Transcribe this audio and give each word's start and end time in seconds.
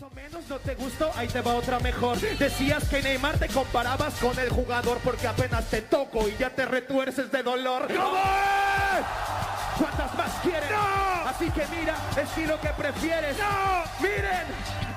Más 0.00 0.10
o 0.10 0.14
menos 0.14 0.48
no 0.48 0.58
te 0.58 0.74
gustó, 0.76 1.10
ahí 1.14 1.28
te 1.28 1.42
va 1.42 1.56
otra 1.56 1.78
mejor. 1.78 2.18
Decías 2.18 2.88
que 2.88 3.02
Neymar 3.02 3.36
te 3.38 3.48
comparabas 3.48 4.14
con 4.14 4.38
el 4.38 4.48
jugador 4.48 4.96
porque 5.04 5.28
apenas 5.28 5.66
te 5.66 5.82
toco 5.82 6.26
y 6.26 6.34
ya 6.38 6.48
te 6.48 6.64
retuerces 6.64 7.30
de 7.30 7.42
dolor. 7.42 7.86
¿Cómo 7.86 8.16
es? 8.16 9.06
¿Cuántas 9.76 10.14
más 10.14 10.30
quieres? 10.42 10.70
¡No! 10.70 11.28
Así 11.28 11.50
que 11.50 11.66
mira, 11.66 11.96
estilo 12.16 12.58
que 12.62 12.68
prefieres. 12.68 13.36
¡No! 13.36 13.82
¡Miren! 14.00 14.46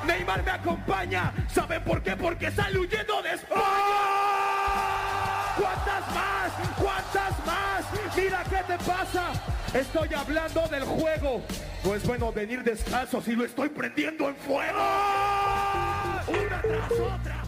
Neymar 0.06 0.42
me 0.42 0.52
acompaña. 0.52 1.34
¿Saben 1.54 1.84
por 1.84 2.02
qué? 2.02 2.16
Porque 2.16 2.50
sale 2.52 2.80
huyendo 2.80 3.22
de 3.24 3.34
España. 3.34 4.23
¿Cuántas 5.58 6.16
más? 6.16 6.52
¿Cuántas 6.82 7.46
más? 7.46 7.86
Mira 8.16 8.44
qué 8.50 8.64
te 8.68 8.78
pasa. 8.84 9.32
Estoy 9.74 10.14
hablando 10.14 10.68
del 10.68 10.84
juego. 10.84 11.42
No 11.84 11.96
es 11.96 12.06
bueno 12.06 12.32
venir 12.32 12.64
descalzo 12.64 13.22
si 13.22 13.34
lo 13.36 13.46
estoy 13.46 13.70
prendiendo 13.70 14.30
en 14.30 14.36
fuego. 14.36 14.80
Una 16.28 16.62
tras 16.62 16.92
otra. 16.92 17.44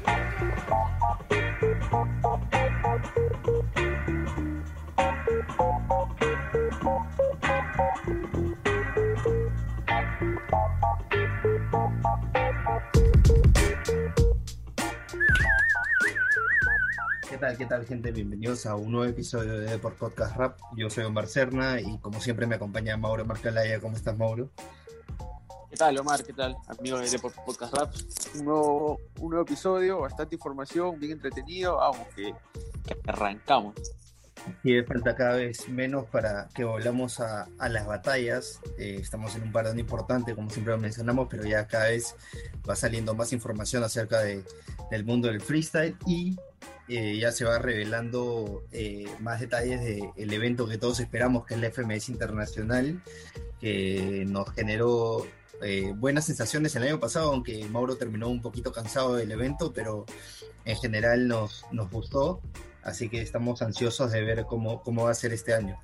Qué 17.53 17.65
tal, 17.67 17.85
gente? 17.85 18.11
Bienvenidos 18.11 18.65
a 18.65 18.75
un 18.75 18.91
nuevo 18.91 19.05
episodio 19.05 19.59
de 19.59 19.69
Deport 19.69 19.95
Podcast 19.97 20.35
Rap. 20.35 20.57
Yo 20.75 20.89
soy 20.89 21.03
Omar 21.03 21.27
Serna 21.27 21.79
y 21.79 21.99
como 21.99 22.19
siempre 22.19 22.47
me 22.47 22.55
acompaña 22.55 22.97
Mauro 22.97 23.23
Marcalaya. 23.23 23.79
¿Cómo 23.79 23.95
estás, 23.95 24.17
Mauro? 24.17 24.49
¿Qué 25.69 25.77
tal, 25.77 25.97
Omar? 25.99 26.23
¿Qué 26.23 26.33
tal, 26.33 26.57
amigos 26.67 27.11
de 27.11 27.19
Podcast 27.19 27.73
Rap? 27.75 27.93
Un 28.39 28.45
nuevo, 28.45 29.41
episodio, 29.41 29.99
bastante 29.99 30.35
información, 30.35 30.99
bien 30.99 31.13
entretenido. 31.13 31.77
Vamos, 31.77 32.07
que 32.15 32.33
arrancamos. 33.05 33.75
Y 34.63 34.81
falta 34.81 35.15
cada 35.15 35.37
vez 35.37 35.67
menos 35.69 36.05
para 36.05 36.47
que 36.53 36.63
volvamos 36.63 37.19
a, 37.19 37.47
a 37.57 37.69
las 37.69 37.85
batallas. 37.85 38.59
Eh, 38.77 38.97
estamos 39.01 39.35
en 39.35 39.43
un 39.43 39.51
parón 39.51 39.79
importante, 39.79 40.35
como 40.35 40.49
siempre 40.49 40.73
lo 40.73 40.79
mencionamos, 40.79 41.27
pero 41.29 41.43
ya 41.45 41.67
cada 41.67 41.85
vez 41.85 42.15
va 42.67 42.75
saliendo 42.75 43.13
más 43.15 43.33
información 43.33 43.83
acerca 43.83 44.21
de, 44.21 44.43
del 44.91 45.05
mundo 45.05 45.27
del 45.27 45.41
freestyle 45.41 45.95
y 46.05 46.35
eh, 46.87 47.17
ya 47.17 47.31
se 47.31 47.45
va 47.45 47.57
revelando 47.57 48.63
eh, 48.71 49.07
más 49.19 49.39
detalles 49.39 49.81
del 50.15 50.33
evento 50.33 50.67
que 50.67 50.77
todos 50.77 50.99
esperamos, 50.99 51.45
que 51.45 51.55
es 51.55 51.59
la 51.59 51.71
FMS 51.71 52.09
Internacional, 52.09 53.01
que 53.59 54.25
nos 54.27 54.51
generó 54.51 55.25
eh, 55.63 55.93
buenas 55.95 56.25
sensaciones 56.25 56.75
el 56.75 56.83
año 56.83 56.99
pasado, 56.99 57.31
aunque 57.31 57.65
Mauro 57.69 57.95
terminó 57.95 58.29
un 58.29 58.41
poquito 58.41 58.71
cansado 58.71 59.15
del 59.15 59.31
evento, 59.31 59.73
pero 59.73 60.05
en 60.65 60.77
general 60.77 61.27
nos, 61.27 61.65
nos 61.71 61.89
gustó, 61.89 62.41
así 62.85 63.09
que 63.09 63.21
estamos 63.21 63.61
ansiosos 63.61 64.11
de 64.11 64.23
ver 64.23 64.45
cómo, 64.45 64.81
cómo 64.81 65.03
va 65.03 65.11
a 65.11 65.15
ser 65.15 65.33
este 65.33 65.53
año. 65.53 65.77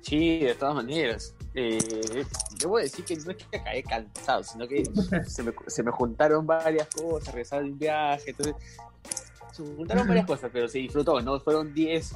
Sí, 0.00 0.38
de 0.38 0.54
todas 0.54 0.76
maneras. 0.76 1.34
Eh, 1.54 2.24
debo 2.58 2.78
decir 2.78 3.04
que 3.04 3.16
no 3.16 3.32
es 3.32 3.36
que 3.36 3.62
caí 3.62 3.82
cansado, 3.82 4.42
sino 4.42 4.66
que 4.66 4.84
se 5.26 5.42
me, 5.42 5.52
se 5.66 5.82
me 5.82 5.90
juntaron 5.90 6.46
varias 6.46 6.88
cosas, 6.88 7.34
regresar 7.34 7.62
de 7.62 7.70
un 7.70 7.78
viaje, 7.78 8.30
entonces 8.30 8.54
se 9.52 9.62
me 9.62 9.74
juntaron 9.74 10.06
varias 10.06 10.26
cosas, 10.26 10.50
pero 10.52 10.68
se 10.68 10.78
disfrutó, 10.78 11.20
¿no? 11.20 11.38
Fueron 11.40 11.74
10, 11.74 12.12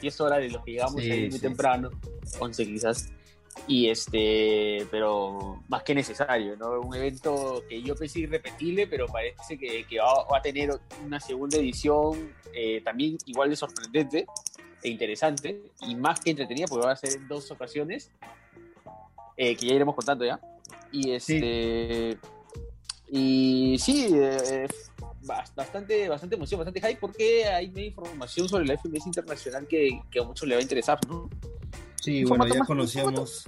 10 0.00 0.20
horas 0.20 0.40
de 0.40 0.50
los 0.50 0.64
que 0.64 0.72
llegamos 0.72 1.00
Sí, 1.00 1.10
ahí 1.10 1.22
muy 1.22 1.32
sí, 1.32 1.38
temprano, 1.38 1.90
11 2.40 2.66
quizás. 2.66 3.12
Y 3.68 3.88
este, 3.88 4.86
pero 4.90 5.62
más 5.68 5.82
que 5.82 5.94
necesario, 5.94 6.56
¿no? 6.56 6.80
Un 6.80 6.94
evento 6.94 7.64
que 7.68 7.82
yo 7.82 7.96
pensé 7.96 8.20
irrepetible, 8.20 8.86
pero 8.86 9.06
parece 9.06 9.58
que, 9.58 9.84
que 9.84 9.98
va, 9.98 10.24
va 10.30 10.38
a 10.38 10.42
tener 10.42 10.70
una 11.04 11.18
segunda 11.18 11.56
edición 11.58 12.32
eh, 12.54 12.80
también 12.84 13.18
igual 13.26 13.50
de 13.50 13.56
sorprendente 13.56 14.26
e 14.82 14.88
interesante 14.88 15.62
y 15.80 15.94
más 15.96 16.20
que 16.20 16.30
entretenida 16.30 16.66
porque 16.68 16.86
va 16.86 16.92
a 16.92 16.96
ser 16.96 17.14
en 17.16 17.26
dos 17.26 17.50
ocasiones 17.50 18.10
eh, 19.36 19.56
que 19.56 19.66
ya 19.66 19.74
iremos 19.74 19.94
contando 19.94 20.24
ya 20.24 20.38
y 20.92 21.10
este 21.12 22.16
y 23.08 23.76
sí 23.78 24.08
eh, 24.12 24.66
bas- 25.22 25.54
bastante 25.54 26.08
bastante 26.08 26.36
emoción 26.36 26.60
bastante 26.60 26.80
hype 26.80 27.00
porque 27.00 27.46
hay 27.46 27.68
media 27.68 27.88
información 27.88 28.48
sobre 28.48 28.64
la 28.66 28.74
FMS 28.74 29.06
internacional 29.06 29.66
que, 29.66 30.00
que 30.10 30.20
a 30.20 30.24
muchos 30.24 30.46
le 30.48 30.54
va 30.54 30.60
a 30.60 30.62
interesar 30.62 30.98
¿no? 31.08 31.28
Sí, 32.06 32.22
Un 32.22 32.28
bueno, 32.28 32.46
ya 32.46 32.60
más- 32.60 32.68
conocíamos. 32.68 33.44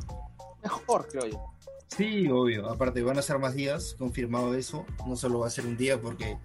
mejor 0.64 1.06
creo 1.06 1.26
yo 1.26 1.52
Sí, 1.96 2.28
obvio. 2.28 2.68
Aparte, 2.68 3.02
van 3.02 3.16
a 3.18 3.22
ser 3.22 3.38
más 3.38 3.54
días, 3.54 3.94
confirmado 3.96 4.52
eso. 4.56 4.84
No 5.06 5.14
solo 5.14 5.38
va 5.38 5.46
a 5.46 5.50
ser 5.50 5.64
un 5.64 5.76
día 5.76 6.00
porque 6.00 6.36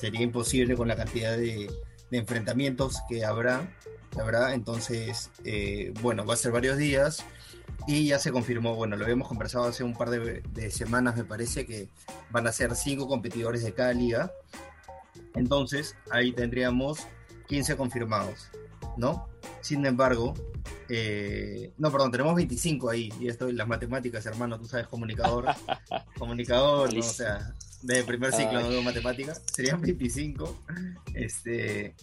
sería 0.00 0.22
imposible 0.22 0.74
con 0.74 0.88
la 0.88 0.96
cantidad 0.96 1.36
de, 1.36 1.70
de 2.10 2.18
enfrentamientos 2.18 2.96
que 3.10 3.26
habrá. 3.26 3.68
que 4.10 4.20
habrá. 4.22 4.54
Entonces, 4.54 5.30
eh, 5.44 5.92
bueno, 6.00 6.24
va 6.24 6.32
a 6.32 6.36
ser 6.38 6.50
varios 6.52 6.78
días. 6.78 7.22
Y 7.86 8.06
ya 8.06 8.18
se 8.18 8.32
confirmó, 8.32 8.74
bueno, 8.74 8.96
lo 8.96 9.04
habíamos 9.04 9.28
conversado 9.28 9.66
hace 9.66 9.84
un 9.84 9.92
par 9.94 10.08
de, 10.08 10.40
de 10.54 10.70
semanas, 10.70 11.14
me 11.16 11.24
parece, 11.24 11.66
que 11.66 11.88
van 12.30 12.46
a 12.46 12.52
ser 12.52 12.74
cinco 12.74 13.06
competidores 13.06 13.62
de 13.62 13.74
cada 13.74 13.92
liga. 13.92 14.32
Entonces, 15.34 15.94
ahí 16.10 16.32
tendríamos 16.32 17.06
15 17.48 17.76
confirmados, 17.76 18.48
¿no? 18.96 19.28
Sin 19.60 19.84
embargo, 19.84 20.32
eh, 20.92 21.72
no, 21.78 21.90
perdón, 21.92 22.10
tenemos 22.10 22.34
25 22.34 22.90
ahí. 22.90 23.12
Y 23.20 23.28
esto, 23.28 23.50
las 23.52 23.68
matemáticas, 23.68 24.26
hermano, 24.26 24.58
tú 24.58 24.66
sabes, 24.66 24.86
comunicador. 24.88 25.46
comunicador, 26.18 26.92
¿no? 26.92 27.00
O 27.00 27.02
sea, 27.02 27.54
de 27.82 28.02
primer 28.04 28.32
ciclo 28.32 28.60
no 28.60 28.82
matemáticas. 28.82 29.40
Serían 29.52 29.80
25. 29.80 30.56
Este, 31.14 31.94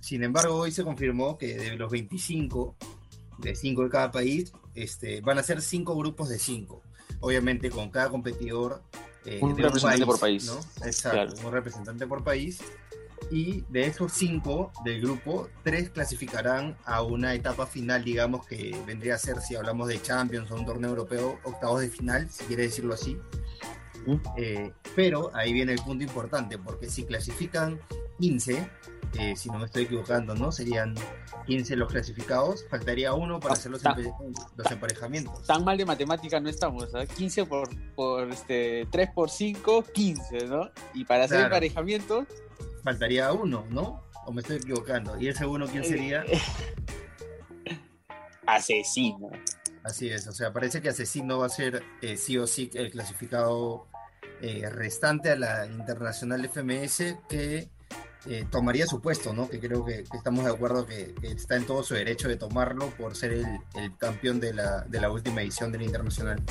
sin 0.00 0.22
embargo, 0.22 0.54
hoy 0.56 0.70
se 0.72 0.84
confirmó 0.84 1.38
que 1.38 1.56
de 1.56 1.76
los 1.76 1.90
25, 1.90 2.76
de 3.38 3.54
5 3.54 3.84
de 3.84 3.90
cada 3.90 4.10
país, 4.10 4.52
este, 4.74 5.20
van 5.20 5.38
a 5.38 5.42
ser 5.42 5.62
5 5.62 5.96
grupos 5.96 6.28
de 6.28 6.38
5. 6.38 6.82
Obviamente, 7.20 7.70
con 7.70 7.90
cada 7.90 8.10
competidor. 8.10 8.82
eh, 9.24 9.38
Un 9.42 9.56
de 9.56 9.62
representante 9.62 10.06
por 10.06 10.20
país. 10.20 10.44
¿no? 10.46 10.86
Exacto, 10.86 11.34
Claro. 11.34 11.46
un 11.48 11.52
representante 11.52 12.06
por 12.06 12.22
país. 12.22 12.60
Y 13.30 13.62
de 13.68 13.86
esos 13.86 14.12
cinco 14.12 14.72
del 14.84 15.00
grupo, 15.00 15.48
tres 15.64 15.90
clasificarán 15.90 16.76
a 16.84 17.02
una 17.02 17.34
etapa 17.34 17.66
final, 17.66 18.04
digamos, 18.04 18.46
que 18.46 18.76
vendría 18.86 19.14
a 19.16 19.18
ser, 19.18 19.40
si 19.40 19.56
hablamos 19.56 19.88
de 19.88 20.00
Champions 20.00 20.50
o 20.50 20.54
un 20.54 20.64
torneo 20.66 20.90
europeo, 20.90 21.38
octavos 21.44 21.80
de 21.80 21.88
final, 21.88 22.30
si 22.30 22.44
quiere 22.44 22.64
decirlo 22.64 22.94
así. 22.94 23.18
Eh, 24.36 24.72
pero 24.94 25.30
ahí 25.34 25.52
viene 25.52 25.72
el 25.72 25.80
punto 25.80 26.04
importante, 26.04 26.58
porque 26.58 26.88
si 26.88 27.04
clasifican 27.04 27.80
15, 28.20 28.70
eh, 29.18 29.34
si 29.36 29.48
no 29.50 29.58
me 29.58 29.64
estoy 29.66 29.84
equivocando, 29.84 30.34
¿no? 30.36 30.52
Serían 30.52 30.94
15 31.46 31.74
los 31.74 31.90
clasificados, 31.90 32.64
faltaría 32.70 33.14
uno 33.14 33.40
para 33.40 33.54
hacer 33.54 33.72
los, 33.72 33.84
Ah. 33.84 33.96
empe- 33.96 34.12
los 34.56 34.70
emparejamientos. 34.70 35.42
tan 35.46 35.64
mal 35.64 35.76
de 35.76 35.84
matemática 35.86 36.38
no 36.38 36.48
estamos 36.48 36.94
¿ah? 36.94 37.04
15 37.06 37.46
por, 37.46 37.68
por 37.94 38.28
este 38.30 38.86
3 38.92 39.10
por 39.12 39.28
5 39.30 39.82
15 39.92 40.46
¿no? 40.46 40.70
y 40.94 41.04
para 41.04 41.24
hacer 41.24 41.38
Claro. 41.38 41.54
emparejamiento 41.54 42.26
Faltaría 42.82 43.32
uno, 43.32 43.66
¿no? 43.70 44.02
¿O 44.26 44.32
me 44.32 44.40
estoy 44.40 44.56
equivocando? 44.56 45.20
¿Y 45.20 45.28
ese 45.28 45.46
uno 45.46 45.66
quién 45.66 45.84
sería? 45.84 46.24
asesino 48.46 49.30
Así 49.86 50.08
es, 50.08 50.26
o 50.26 50.32
sea, 50.32 50.52
parece 50.52 50.82
que 50.82 50.88
Asesino 50.88 51.38
va 51.38 51.46
a 51.46 51.48
ser 51.48 51.84
eh, 52.02 52.16
sí 52.16 52.36
o 52.38 52.48
sí 52.48 52.68
el 52.74 52.90
clasificado 52.90 53.86
eh, 54.42 54.68
restante 54.68 55.30
a 55.30 55.36
la 55.36 55.64
internacional 55.66 56.44
FMS 56.44 57.18
que 57.28 57.68
eh, 58.26 58.44
tomaría 58.50 58.84
su 58.88 59.00
puesto, 59.00 59.32
¿no? 59.32 59.48
Que 59.48 59.60
creo 59.60 59.84
que, 59.84 60.02
que 60.02 60.16
estamos 60.16 60.44
de 60.44 60.50
acuerdo 60.50 60.86
que, 60.86 61.14
que 61.14 61.28
está 61.28 61.54
en 61.54 61.66
todo 61.66 61.84
su 61.84 61.94
derecho 61.94 62.26
de 62.26 62.36
tomarlo 62.36 62.90
por 62.96 63.14
ser 63.14 63.32
el, 63.32 63.46
el 63.76 63.96
campeón 63.96 64.40
de 64.40 64.54
la, 64.54 64.80
de 64.80 65.00
la 65.00 65.08
última 65.08 65.42
edición 65.42 65.70
de 65.70 65.78
la 65.78 65.84
internacional. 65.84 66.42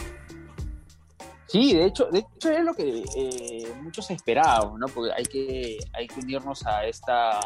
Sí, 1.56 1.74
de 1.74 1.86
hecho, 1.86 2.08
de 2.12 2.20
hecho 2.20 2.52
es 2.52 2.66
lo 2.66 2.74
que 2.74 3.06
eh, 3.16 3.74
muchos 3.82 4.12
esperaban, 4.12 4.78
¿no? 4.78 4.88
Porque 4.88 5.14
hay 5.16 5.24
que, 5.24 5.78
hay 5.94 6.06
que 6.06 6.20
unirnos 6.20 6.66
a 6.66 6.85
esta 6.85 7.40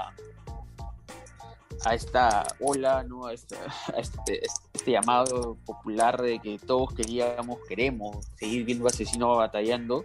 a 1.86 1.94
esta 1.94 2.48
ola, 2.60 3.04
¿no? 3.04 3.28
A, 3.28 3.33
este, 3.33 4.42
este 4.74 4.92
llamado 4.92 5.57
popular 5.63 6.19
de 6.19 6.39
que 6.39 6.57
todos 6.57 6.92
queríamos, 6.95 7.60
queremos 7.68 8.25
seguir 8.33 8.66
viendo 8.66 8.86
a 8.86 8.88
Asesino 8.88 9.36
batallando. 9.36 10.04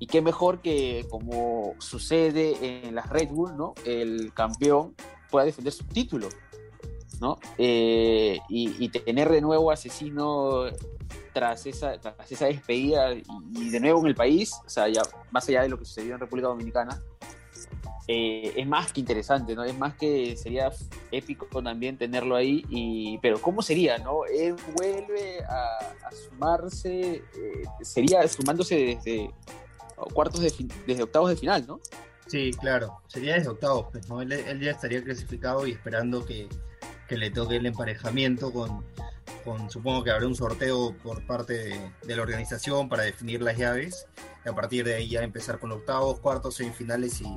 Y 0.00 0.08
qué 0.08 0.22
mejor 0.22 0.60
que, 0.60 1.06
como 1.08 1.74
sucede 1.78 2.88
en 2.88 2.96
las 2.96 3.08
Red 3.10 3.28
Bull, 3.28 3.56
¿no? 3.56 3.74
El 3.84 4.32
campeón 4.34 4.96
pueda 5.30 5.46
defender 5.46 5.72
su 5.72 5.84
título, 5.84 6.28
¿no? 7.20 7.38
Eh, 7.58 8.40
y, 8.48 8.88
tener 8.88 9.28
de 9.28 9.40
nuevo 9.40 9.70
Asesino 9.70 10.64
tras 11.32 11.66
esa, 11.66 12.00
tras 12.00 12.32
esa 12.32 12.46
despedida 12.46 13.12
y, 13.14 13.70
de 13.70 13.78
nuevo 13.78 14.00
en 14.00 14.06
el 14.06 14.14
país, 14.14 14.52
o 14.66 14.68
sea, 14.68 14.88
ya 14.88 15.02
más 15.30 15.48
allá 15.48 15.62
de 15.62 15.68
lo 15.68 15.78
que 15.78 15.84
sucedió 15.84 16.14
en 16.14 16.20
República 16.20 16.48
Dominicana, 16.48 17.00
eh, 18.08 18.52
es 18.56 18.66
más 18.66 18.92
que 18.92 19.00
interesante, 19.00 19.54
¿no? 19.54 19.62
Es 19.62 19.78
más 19.78 19.94
que 19.94 20.36
sería 20.36 20.72
épico 21.12 21.46
también 21.62 21.96
tenerlo 21.96 22.34
ahí, 22.34 22.64
y, 22.68 23.18
pero 23.18 23.40
¿cómo 23.40 23.62
sería, 23.62 23.98
no? 23.98 24.24
Él 24.24 24.56
vuelve 24.74 25.44
a, 25.44 26.10
sumarse, 26.10 27.16
eh, 27.16 27.22
sería 27.82 28.26
sumándose 28.26 28.96
desde, 28.96 29.30
cuartos 30.12 30.40
de 30.40 30.52
desde 30.86 31.02
octavos 31.02 31.30
de 31.30 31.36
final, 31.36 31.64
¿no? 31.66 31.80
Sí, 32.26 32.50
claro, 32.58 33.00
sería 33.06 33.34
desde 33.34 33.50
octavos, 33.50 33.86
pues, 33.92 34.08
¿no? 34.08 34.22
Él 34.22 34.60
ya 34.60 34.70
estaría 34.70 35.04
clasificado 35.04 35.66
y 35.66 35.72
esperando 35.72 36.24
que, 36.24 36.48
que 37.10 37.16
le 37.16 37.32
toque 37.32 37.56
el 37.56 37.66
emparejamiento 37.66 38.52
con, 38.52 38.84
con, 39.44 39.68
supongo 39.68 40.04
que 40.04 40.12
habrá 40.12 40.28
un 40.28 40.36
sorteo 40.36 40.96
por 41.02 41.26
parte 41.26 41.90
de, 42.04 42.14
la 42.14 42.22
organización 42.22 42.88
para 42.88 43.02
definir 43.02 43.42
las 43.42 43.58
llaves, 43.58 44.06
y 44.46 44.48
a 44.48 44.54
partir 44.54 44.84
de 44.84 44.94
ahí 44.94 45.08
ya 45.08 45.24
empezar 45.24 45.58
con 45.58 45.72
octavos, 45.72 46.20
cuartos, 46.20 46.54
semifinales 46.54 47.20
y, 47.20 47.36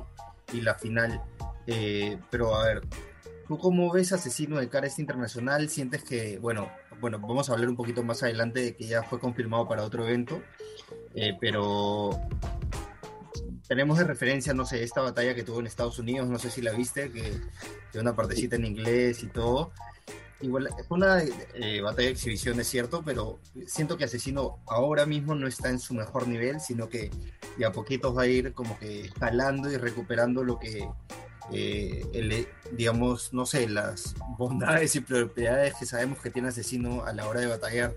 y 0.52 0.60
la 0.60 0.76
final. 0.76 1.20
Eh, 1.66 2.20
pero 2.30 2.54
a 2.54 2.66
ver, 2.66 2.82
¿tú 3.48 3.58
cómo 3.58 3.92
ves 3.92 4.12
Asesino 4.12 4.60
de 4.60 4.68
Cara 4.68 4.86
este 4.86 5.02
internacional? 5.02 5.68
¿Sientes 5.68 6.04
que, 6.04 6.38
bueno, 6.38 6.70
bueno, 7.00 7.18
vamos 7.18 7.50
a 7.50 7.54
hablar 7.54 7.68
un 7.68 7.76
poquito 7.76 8.04
más 8.04 8.22
adelante 8.22 8.60
de 8.60 8.76
que 8.76 8.86
ya 8.86 9.02
fue 9.02 9.18
confirmado 9.18 9.66
para 9.66 9.82
otro 9.82 10.06
evento, 10.06 10.40
eh, 11.16 11.36
pero 11.40 12.10
tenemos 13.68 13.98
de 13.98 14.04
referencia, 14.04 14.52
no 14.54 14.66
sé, 14.66 14.82
esta 14.82 15.00
batalla 15.00 15.34
que 15.34 15.42
tuvo 15.42 15.60
en 15.60 15.66
Estados 15.66 15.98
Unidos, 15.98 16.28
no 16.28 16.38
sé 16.38 16.50
si 16.50 16.62
la 16.62 16.72
viste, 16.72 17.10
que, 17.10 17.32
que 17.92 17.98
una 17.98 18.14
partecita 18.14 18.56
en 18.56 18.66
inglés 18.66 19.22
y 19.22 19.26
todo. 19.26 19.72
Igual, 20.40 20.68
fue 20.86 20.98
una 20.98 21.22
eh, 21.54 21.80
batalla 21.80 22.08
de 22.08 22.12
exhibición, 22.12 22.60
es 22.60 22.68
cierto, 22.68 23.02
pero 23.02 23.38
siento 23.66 23.96
que 23.96 24.04
Asesino 24.04 24.58
ahora 24.66 25.06
mismo 25.06 25.34
no 25.34 25.46
está 25.46 25.70
en 25.70 25.78
su 25.78 25.94
mejor 25.94 26.28
nivel, 26.28 26.60
sino 26.60 26.88
que 26.88 27.10
de 27.56 27.64
a 27.64 27.72
poquitos 27.72 28.16
va 28.16 28.22
a 28.22 28.26
ir 28.26 28.52
como 28.52 28.78
que 28.78 29.10
jalando 29.18 29.70
y 29.70 29.78
recuperando 29.78 30.44
lo 30.44 30.58
que, 30.58 30.86
eh, 31.52 32.04
el, 32.12 32.46
digamos, 32.72 33.32
no 33.32 33.46
sé, 33.46 33.68
las 33.68 34.14
bondades 34.36 34.94
y 34.96 35.00
propiedades 35.00 35.74
que 35.78 35.86
sabemos 35.86 36.18
que 36.18 36.30
tiene 36.30 36.48
Asesino 36.48 37.04
a 37.04 37.14
la 37.14 37.26
hora 37.26 37.40
de 37.40 37.46
batallar. 37.46 37.94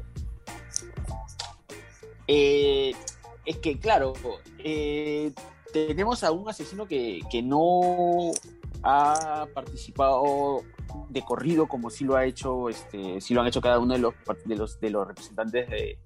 Eh, 2.28 2.94
es 3.46 3.58
que, 3.58 3.80
claro, 3.80 4.14
eh, 4.60 5.34
tenemos 5.72 6.24
a 6.24 6.31
un 6.31 6.50
asesino 6.50 6.88
que, 6.88 7.19
que, 7.30 7.42
no 7.42 8.31
ha 8.84 9.48
participado 9.54 10.62
de 11.10 11.22
corrido 11.22 11.68
como 11.68 11.90
sí 11.90 12.06
lo 12.06 12.16
ha 12.16 12.25
hecho, 12.25 12.69
este, 12.69 13.22
sí 13.22 13.34
lo 13.34 13.42
han 13.42 13.48
hecho 13.48 13.62
cada 13.62 13.80
uno 13.80 13.94
de 13.94 14.00
los, 14.00 14.14
de 14.46 14.56
los, 14.56 14.80
de 14.80 14.90
los 14.90 15.08
representantes 15.08 15.69
de, 15.69 16.00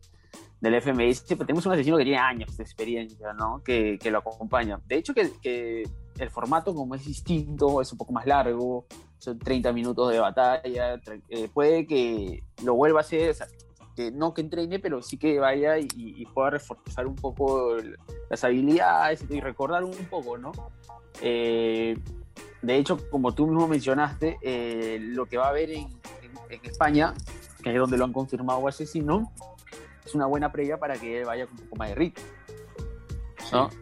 del 0.62 0.80
FMS, 0.80 1.26
pero 1.28 1.46
tenemos 1.46 1.66
un 1.66 1.74
asesino 1.74 1.98
que 1.98 2.04
tiene 2.04 2.20
años 2.20 2.56
de 2.56 2.64
experiencia, 2.64 3.34
¿no? 3.34 3.64
Que, 3.64 3.98
que 4.00 4.12
lo 4.12 4.20
acompaña. 4.20 4.80
De 4.86 4.96
hecho, 4.96 5.14
que, 5.14 5.84
el 6.20 6.30
formato 6.30 6.76
como 6.76 6.94
es 6.94 7.04
distinto, 7.04 7.82
es 7.82 7.92
un 7.92 7.98
poco 7.98 8.14
más 8.14 8.28
largo, 8.28 8.86
son 9.18 9.40
30 9.40 9.74
minutos 9.74 10.12
de 10.12 10.20
batalla, 10.20 11.02
eh, 11.30 11.50
puede 11.52 11.88
que 11.88 12.44
lo 12.64 12.76
vuelva 12.76 13.00
a 13.00 13.02
hacer, 13.02 13.36
que 14.02 14.12
no 14.12 14.34
que 14.34 14.42
entrene, 14.42 14.80
pero 14.80 15.02
sí 15.02 15.18
que 15.18 15.40
vaya 15.40 15.78
y, 15.78 15.88
y, 15.96 16.26
pueda 16.26 16.52
reforzar 16.52 17.06
un 17.06 17.16
poco 17.16 17.78
las 18.30 18.44
habilidades 18.44 19.24
y 19.30 19.40
recordar 19.40 19.84
un 19.84 20.06
poco, 20.10 20.38
¿no? 20.38 20.52
Eh, 21.22 21.98
de 22.62 22.78
hecho, 22.78 22.98
como 23.10 23.34
tú 23.34 23.48
mismo 23.48 23.68
mencionaste, 23.68 24.38
eh, 24.42 25.00
lo 25.00 25.26
que 25.26 25.38
va 25.38 25.48
a 25.48 25.50
haber 25.50 25.72
en, 25.72 25.84
en, 26.22 26.32
en, 26.50 26.66
España, 26.66 27.14
que 27.64 27.72
es 27.72 27.78
donde 27.78 27.98
lo 27.98 28.06
han 28.06 28.14
confirmado 28.14 28.68
Asesino, 28.68 29.32
es 30.06 30.16
una 30.16 30.26
buena 30.26 30.52
previa 30.52 30.78
para 30.78 30.96
que 30.96 31.24
vaya 31.24 31.46
con 31.46 31.60
un 31.60 31.66
poco 31.66 31.76
más 31.76 31.90
de 31.90 31.96
ritmo. 31.96 32.24
¿no? 33.52 33.70
Sí. 33.70 33.78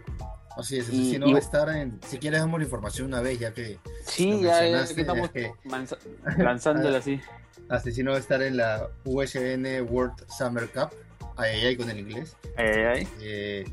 Así 0.57 0.77
es, 0.77 0.87
Asesino 0.87 1.27
y, 1.27 1.31
va 1.31 1.37
a 1.37 1.41
estar 1.41 1.69
en. 1.69 1.99
Si 2.05 2.17
quieres, 2.17 2.41
damos 2.41 2.59
la 2.59 2.65
información 2.65 3.07
una 3.07 3.21
vez, 3.21 3.39
ya 3.39 3.53
que. 3.53 3.79
Sí, 4.03 4.41
ya, 4.41 4.67
ya, 4.67 4.93
que 4.93 5.01
estamos 5.01 5.29
que... 5.29 5.53
lanzándola 6.37 6.97
así. 6.97 7.21
Asesino 7.69 8.11
va 8.11 8.17
a 8.17 8.19
estar 8.19 8.41
en 8.41 8.57
la 8.57 8.89
USN 9.05 9.65
World 9.89 10.29
Summer 10.29 10.69
Cup. 10.69 10.89
Ahí, 11.37 11.65
ahí 11.65 11.77
con 11.77 11.89
el 11.89 11.99
inglés. 11.99 12.35
Ahí, 12.57 12.67
ahí. 12.67 13.07
Eh, 13.21 13.65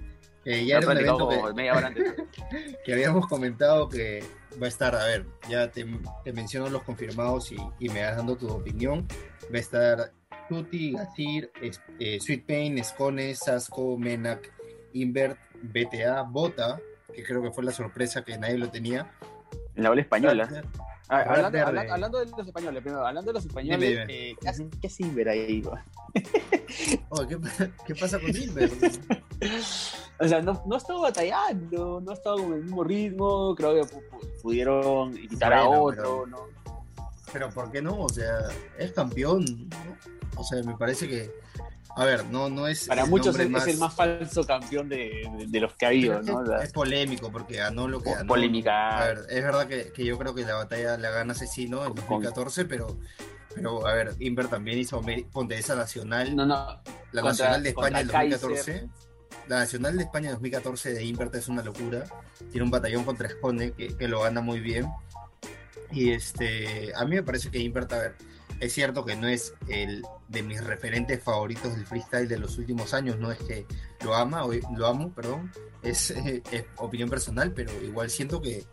eh, 0.45 0.65
ya 0.65 0.79
era 0.79 0.87
un 0.87 0.99
evento 0.99 1.29
que, 1.29 1.55
media 1.55 1.75
hora 1.75 1.87
antes. 1.89 2.15
que 2.85 2.93
habíamos 2.93 3.27
comentado 3.27 3.89
que 3.89 4.23
va 4.63 4.67
a 4.67 4.69
estar, 4.69 4.95
a 4.95 5.05
ver, 5.05 5.27
ya 5.49 5.71
te, 5.71 5.85
te 6.23 6.33
menciono 6.33 6.71
los 6.71 6.83
confirmados 6.85 7.51
y, 7.51 7.57
y, 7.81 7.89
me 7.89 8.05
vas 8.05 8.17
dando 8.17 8.37
tu 8.37 8.49
opinión. 8.49 9.07
Va 9.53 9.57
a 9.57 9.61
estar 9.61 10.13
Tuti, 10.49 10.93
Gazir, 10.93 11.51
eh, 11.99 12.21
Sweet 12.21 12.47
Pain, 12.47 12.79
Escone, 12.79 13.35
Sasco, 13.35 13.97
Menac, 13.99 14.53
Invert, 14.93 15.39
BTA, 15.63 16.23
Bota, 16.23 16.81
que 17.13 17.25
creo 17.25 17.43
que 17.43 17.51
fue 17.51 17.65
la 17.65 17.73
sorpresa 17.73 18.25
que 18.25 18.39
nadie 18.39 18.59
lo 18.59 18.71
tenía. 18.71 19.11
En 19.75 19.83
la 19.83 19.91
ola 19.91 20.03
española. 20.03 20.65
Ah, 21.09 21.21
hablando, 21.21 21.67
hablando, 21.67 21.93
hablando, 21.95 22.19
de 22.19 22.27
los 22.27 22.47
españoles, 22.47 22.83
primero, 22.83 23.07
hablando 23.07 23.31
de 23.31 23.35
los 23.35 23.47
españoles, 23.47 23.81
dime, 23.81 24.01
dime. 24.01 24.31
Eh, 24.31 24.37
¿qué, 24.41 24.49
hace, 24.49 24.69
¿qué 24.81 24.87
es 24.89 25.01
Inver 25.01 25.29
ahí? 25.29 25.63
oh, 27.11 27.27
¿qué, 27.27 27.39
¿qué, 27.87 27.95
pasa 27.95 28.19
con 28.19 28.37
Inver? 28.37 28.71
o 30.19 30.29
sea, 30.29 30.43
no, 30.43 30.63
no 30.67 30.75
ha 30.75 30.79
estado 30.79 31.03
batallando, 31.03 32.01
no 32.01 32.11
ha 32.11 32.15
estado 32.15 32.37
con 32.39 32.55
el 32.55 32.65
mismo 32.65 32.83
ritmo, 32.83 33.55
creo 33.55 33.75
que 33.75 33.97
pudieron 34.43 35.15
quitar 35.15 35.53
bueno, 35.53 35.73
a 35.73 35.81
otro, 35.81 36.25
pero, 36.25 36.27
¿no? 36.27 36.39
Pero 37.33 37.51
¿por 37.51 37.71
qué 37.71 37.83
no? 37.83 38.01
O 38.01 38.09
sea, 38.09 38.49
es 38.77 38.93
campeón, 38.93 39.45
¿no? 39.45 40.41
O 40.41 40.45
sea, 40.45 40.61
me 40.65 40.77
parece 40.77 41.09
que 41.09 41.31
a 41.99 42.05
ver, 42.05 42.27
no, 42.27 42.51
no 42.51 42.67
es. 42.67 42.87
Para 42.87 43.07
muchos 43.07 43.39
es, 43.39 43.49
más... 43.49 43.67
es, 43.67 43.73
el 43.73 43.81
más 43.81 43.95
falso 43.95 44.45
campeón 44.45 44.87
de, 44.87 45.27
de, 45.39 45.47
de 45.47 45.61
los 45.61 45.73
que 45.77 45.87
ha 45.87 45.89
habido, 45.89 46.21
¿no? 46.21 46.45
Es, 46.57 46.65
es, 46.65 46.73
polémico 46.73 47.33
porque 47.33 47.57
ganó 47.57 47.89
lo 47.89 48.03
que 48.03 48.13
ganó. 48.13 48.29
Polémica. 48.29 48.99
A 48.99 49.07
ver, 49.07 49.19
es 49.31 49.43
verdad 49.43 49.67
que, 49.67 49.93
que, 49.93 50.05
yo 50.05 50.19
creo 50.19 50.35
que 50.35 50.43
la 50.43 50.57
batalla 50.57 50.99
la 50.99 51.09
gana 51.09 51.33
Asesino 51.33 51.87
en 51.87 51.95
2014, 51.95 52.67
pero, 52.67 52.99
pero 53.55 53.87
a 53.87 53.95
ver, 53.95 54.15
Inver 54.21 54.49
también 54.49 54.79
hizo 54.79 55.01
ponte 55.33 55.59
esa 55.59 55.75
nacional. 55.75 56.37
No, 56.37 56.45
no. 56.45 56.55
La 57.13 57.23
contra, 57.23 57.31
nacional 57.31 57.63
de 57.63 57.69
España 57.71 58.01
en 58.01 58.07
2014. 58.09 58.73
Kaiser. 58.73 58.89
La 59.49 59.59
nacional 59.61 59.97
de 59.97 60.03
España 60.03 60.27
en 60.27 60.33
2014 60.35 60.93
de 60.93 61.03
Invert 61.03 61.35
es 61.35 61.49
una 61.49 61.63
locura. 61.63 62.05
Tiene 62.51 62.65
un 62.65 62.71
batallón 62.71 63.05
contra 63.05 63.27
Esconde 63.27 63.73
que, 63.73 63.97
que 63.97 64.07
lo 64.07 64.21
gana 64.21 64.43
muy 64.43 64.61
bien. 64.61 64.87
Y 65.91 66.11
este, 66.11 66.93
a 66.95 67.07
mí 67.07 67.15
me 67.15 67.23
parece 67.23 67.51
que 67.51 67.59
Invert, 67.59 67.91
a 67.95 67.99
ver 68.01 68.36
es 68.61 68.73
cierto 68.73 69.05
que 69.05 69.17
no 69.17 69.29
es 69.29 69.55
el 69.69 70.03
de 70.29 70.43
mis 70.43 70.63
referentes 70.63 71.23
favoritos 71.23 71.75
del 71.75 71.87
freestyle 71.87 72.29
de 72.29 72.39
los 72.39 72.59
últimos 72.59 72.95
años, 72.95 73.19
no 73.19 73.31
es 73.31 73.39
que 73.39 73.67
lo 74.05 74.15
ama, 74.15 74.45
lo 74.77 74.87
amo, 74.87 75.13
perdón, 75.13 75.53
es, 75.83 76.11
es 76.51 76.65
opinión 76.77 77.09
personal, 77.09 77.53
pero 77.53 77.73
igual 77.83 78.11
siento 78.11 78.41
que, 78.41 78.65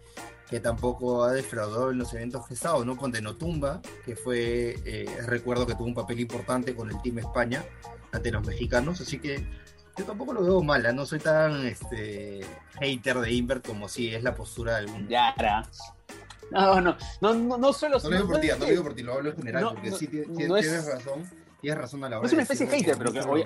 que, 0.49 0.59
tampoco 0.59 1.23
ha 1.23 1.33
defraudado 1.33 1.91
en 1.91 1.97
los 1.97 2.13
eventos 2.13 2.47
que 2.47 2.53
he 2.53 2.55
estado, 2.55 2.85
¿no? 2.85 2.97
Con 2.97 3.11
Tumba, 3.37 3.81
que 4.05 4.15
fue, 4.15 4.75
eh, 4.85 5.05
recuerdo 5.25 5.65
que 5.65 5.75
tuvo 5.75 5.87
un 5.87 5.95
papel 5.95 6.19
importante 6.19 6.75
con 6.75 6.89
el 6.89 7.01
Team 7.01 7.19
España 7.19 7.63
ante 8.11 8.31
los 8.31 8.45
mexicanos, 8.45 9.01
así 9.01 9.19
que 9.19 9.45
yo 9.95 10.05
tampoco 10.05 10.33
lo 10.33 10.43
veo 10.43 10.63
mala, 10.63 10.91
no 10.91 11.05
soy 11.05 11.19
tan 11.19 11.67
este, 11.67 12.41
hater 12.79 13.19
de 13.19 13.31
Invert 13.31 13.65
como 13.65 13.87
si 13.87 14.13
es 14.13 14.23
la 14.23 14.33
postura 14.33 14.73
de 14.73 14.79
algún. 14.79 15.07
Yara. 15.07 15.63
No, 16.53 16.81
no, 16.81 16.97
no, 17.21 17.33
no, 17.33 17.57
no 17.57 17.73
suelo 17.73 17.97
No 17.99 18.09
lo 18.09 18.15
digo 18.15 18.29
por 18.29 18.39
ti, 18.39 18.47
no 18.47 18.57
lo 18.57 18.65
digo 18.65 18.83
por 18.83 18.93
ti, 18.93 19.03
lo 19.03 19.13
hablo 19.13 19.29
en 19.31 19.37
general, 19.37 19.63
no, 19.63 19.73
porque 19.73 19.89
no, 19.89 19.97
sí 19.97 20.07
tienes, 20.07 20.85
razón. 20.85 21.23
Tienes 21.61 21.79
razón 21.79 22.03
a 22.03 22.09
la 22.09 22.17
hora. 22.17 22.23
No 22.23 22.27
es 22.27 22.33
una 22.33 22.41
especie 22.43 22.67
de 22.67 22.77
hater, 22.77 22.97
pero 22.97 23.11
que 23.11 23.21
hoy. 23.21 23.45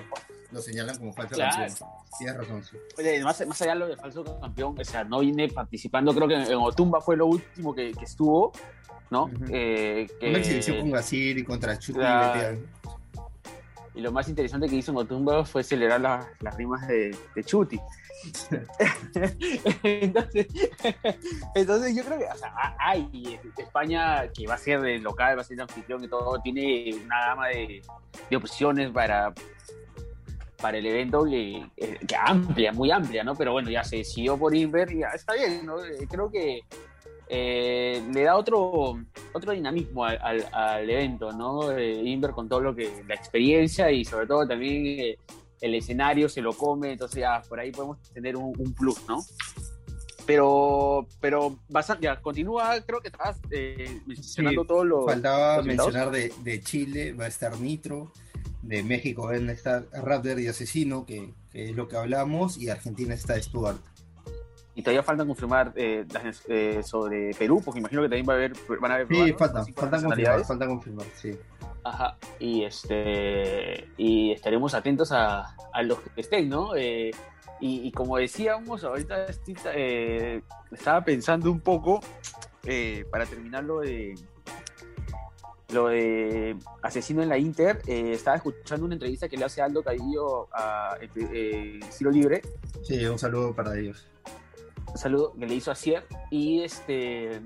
Lo 0.52 0.62
señalan 0.62 0.98
como 0.98 1.14
falso 1.14 1.36
campeón. 1.36 1.74
Tienes 2.18 2.38
razón. 2.38 2.64
Oye, 2.98 3.24
más, 3.24 3.48
más 3.48 3.62
allá 3.62 3.74
de 3.74 3.80
lo 3.80 3.88
de 3.88 3.98
falso 3.98 4.40
campeón, 4.40 4.76
o 4.80 4.84
sea, 4.84 5.04
no 5.04 5.20
viene 5.20 5.48
participando, 5.50 6.14
creo 6.14 6.28
que 6.28 6.36
en 6.36 6.58
Otumba 6.58 7.02
fue 7.02 7.18
lo 7.18 7.28
último 7.28 7.74
que, 7.74 7.92
estuvo, 8.02 8.52
¿no? 9.10 9.30
Eh, 9.50 10.08
que... 10.20 10.30
Una 10.30 10.40
exhibición 10.40 10.80
con 10.80 10.92
Gasir 10.92 11.38
y 11.38 11.44
contra 11.44 11.78
Chuti 11.78 12.00
claro. 12.00 12.60
Y 13.98 14.02
lo 14.02 14.12
más 14.12 14.30
interesante 14.30 14.70
que 14.70 14.76
hizo 14.76 14.92
en 14.92 14.98
Otumba 14.98 15.44
fue 15.44 15.64
celebrar 15.64 16.00
la, 16.00 16.28
las 16.42 16.56
rimas 16.56 16.88
de, 16.88 17.18
Chuti. 17.44 17.80
entonces, 19.84 20.48
entonces, 21.56 21.96
yo 21.96 22.04
creo 22.04 22.20
que 22.20 22.26
o 22.26 22.36
sea, 22.36 22.54
hay 22.80 23.40
España 23.58 24.28
que 24.32 24.46
va 24.46 24.54
a 24.54 24.60
ser 24.60 24.82
de 24.82 25.00
local, 25.00 25.36
va 25.38 25.42
a 25.42 25.44
ser 25.44 25.58
de 25.58 25.64
anfitrión 25.64 26.04
y 26.04 26.08
todo, 26.08 26.40
tiene 26.42 26.94
una 27.04 27.28
gama 27.28 27.48
de, 27.48 27.82
opciones 28.36 28.92
para, 28.92 29.34
para 30.62 30.78
el 30.78 30.86
evento 30.86 31.26
que, 31.26 31.66
que, 31.76 32.16
amplia, 32.16 32.72
muy 32.72 32.92
amplia, 32.92 33.24
¿no? 33.24 33.34
Pero 33.34 33.54
bueno, 33.54 33.72
ya 33.72 33.84
se 33.84 33.98
decidió 33.98 34.38
por 34.38 34.56
Inver 34.56 34.92
y 34.92 35.00
ya 35.00 35.08
está 35.08 35.34
bien, 35.34 35.66
¿no? 35.66 35.78
Creo 36.08 36.30
que 36.30 36.62
eh, 37.30 38.04
le 38.14 38.24
da 38.24 38.38
otro, 38.38 39.00
otro 39.38 39.54
dinamismo 39.54 40.06
al, 40.06 40.20
al, 40.22 40.46
al 40.52 40.90
evento, 40.90 41.32
¿no? 41.32 41.72
Eh, 41.72 42.02
Inver 42.04 42.32
con 42.32 42.50
todo 42.50 42.62
lo 42.62 42.76
que, 42.76 43.04
la 43.08 43.16
experiencia 43.16 43.92
y 43.92 44.04
sobre 44.04 44.28
todo 44.28 44.48
también 44.48 44.86
eh, 45.00 45.18
el 45.62 45.76
escenario 45.76 46.30
se 46.30 46.42
lo 46.42 46.54
come, 46.54 46.92
entonces 46.92 47.22
ya 47.22 47.42
por 47.48 47.60
ahí 47.60 47.72
podemos 47.72 48.02
tener 48.14 48.36
un, 48.36 48.54
un 48.58 48.74
plus, 48.74 49.08
¿no? 49.08 49.24
Pero, 50.26 51.08
pero 51.22 51.58
bastante, 51.70 52.04
ya, 52.04 52.20
continúa, 52.20 52.82
creo 52.86 53.00
que 53.00 53.08
estabas 53.08 53.40
eh, 53.50 54.02
mencionando 54.06 54.64
sí, 54.64 54.68
todos 54.68 54.86
los. 54.86 55.06
Faltaba 55.06 55.58
los 55.58 55.66
mencionar 55.66 56.12
de, 56.12 56.34
de, 56.44 56.62
Chile, 56.62 57.14
va 57.14 57.26
a 57.26 57.28
estar 57.30 57.58
Nitro, 57.60 58.12
de 58.62 58.84
México 58.84 59.28
van 59.28 59.48
a 59.50 59.54
estar 59.54 59.88
Raptor 59.94 60.42
y 60.42 60.48
Asesino, 60.48 61.06
que, 61.06 61.34
que, 61.50 61.70
es 61.70 61.76
lo 61.76 61.88
que 61.88 61.96
hablamos, 61.96 62.58
y 62.58 62.70
Argentina 62.70 63.14
está 63.14 63.42
Stuart. 63.42 63.80
Y 64.78 64.82
todavía 64.84 65.04
faltan 65.04 65.28
confirmar 65.28 65.74
eh, 65.76 66.06
eh, 66.48 66.82
sobre 66.84 67.34
Perú, 67.34 67.62
porque 67.66 67.80
imagino 67.80 68.02
que 68.04 68.10
también 68.10 68.28
va 68.30 68.34
a 68.34 68.36
haber, 68.38 68.54
van 68.80 68.92
a 68.92 68.96
haber. 68.96 69.08
Sí, 69.08 69.34
faltan, 69.34 69.66
faltan 69.74 70.04
confirmar, 70.04 70.46
faltan 70.46 70.70
confirmar, 70.70 71.06
sí. 71.16 71.32
Ajá, 71.84 72.18
y 72.40 72.64
este 72.64 73.90
y 73.98 74.32
estaremos 74.34 74.74
atentos 74.74 75.12
a, 75.12 75.56
a 75.74 75.82
los 75.84 76.00
que 76.00 76.22
estén, 76.22 76.48
¿no? 76.48 76.76
Eh, 76.76 77.12
Y, 77.60 77.92
como 77.92 78.18
decíamos, 78.18 78.84
ahorita 78.84 79.26
eh, 79.74 80.44
estaba 80.72 81.04
pensando 81.04 81.52
un 81.52 81.60
poco, 81.60 82.02
eh, 82.64 83.04
para 83.10 83.26
terminar 83.26 83.64
lo 83.64 83.80
de, 83.80 84.14
lo 85.74 85.88
de 85.88 86.56
Asesino 86.84 87.24
en 87.24 87.30
la 87.30 87.40
Inter, 87.40 87.82
eh, 87.88 88.12
estaba 88.14 88.38
escuchando 88.38 88.86
una 88.86 88.94
entrevista 88.94 89.28
que 89.28 89.38
le 89.38 89.46
hace 89.46 89.64
Aldo 89.64 89.82
Cadillo 89.82 90.48
a 90.54 91.00
Ciro 91.90 92.12
Libre. 92.12 92.44
Sí, 92.84 93.04
un 93.08 93.18
saludo 93.18 93.56
para 93.56 93.76
ellos. 93.76 94.06
Saludo 94.96 95.34
que 95.34 95.46
le 95.46 95.56
hizo 95.56 95.72
a 95.72 95.76
Cier. 95.76 96.06
Y 96.30 96.62
este 96.62 97.42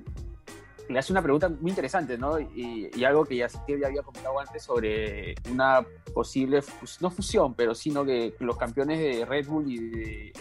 le 0.92 1.00
hace 1.00 1.14
una 1.14 1.22
pregunta 1.22 1.50
muy 1.50 1.72
interesante, 1.72 2.18
¿no? 2.18 2.40
Y, 2.40 3.04
algo 3.06 3.26
que 3.26 3.38
ya, 3.38 3.48
ya 3.48 3.88
había 3.88 4.02
comentado 4.04 4.40
antes 4.40 4.64
sobre 4.64 5.36
una 5.50 5.86
posible, 6.14 6.62
no 7.00 7.10
fusión, 7.10 7.54
pero 7.54 7.74
sino 7.74 8.04
que 8.06 8.36
los 8.40 8.58
campeones 8.58 9.00
de 9.00 9.26
Red 9.26 9.48
Bull 9.48 9.72
y 9.72 9.78
de 9.78 10.34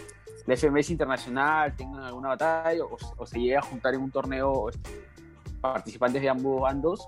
la 0.45 0.57
FMS 0.57 0.89
Internacional 0.89 1.75
tengan 1.75 2.03
alguna 2.03 2.29
batalla 2.29 2.83
o, 2.83 3.25
se 3.25 3.39
llegue 3.39 3.57
a 3.57 3.61
juntar 3.61 3.93
en 3.93 4.01
un 4.01 4.11
torneo 4.11 4.69
este, 4.69 5.07
participantes 5.61 6.21
de 6.21 6.29
ambos 6.29 6.61
bandos. 6.61 7.07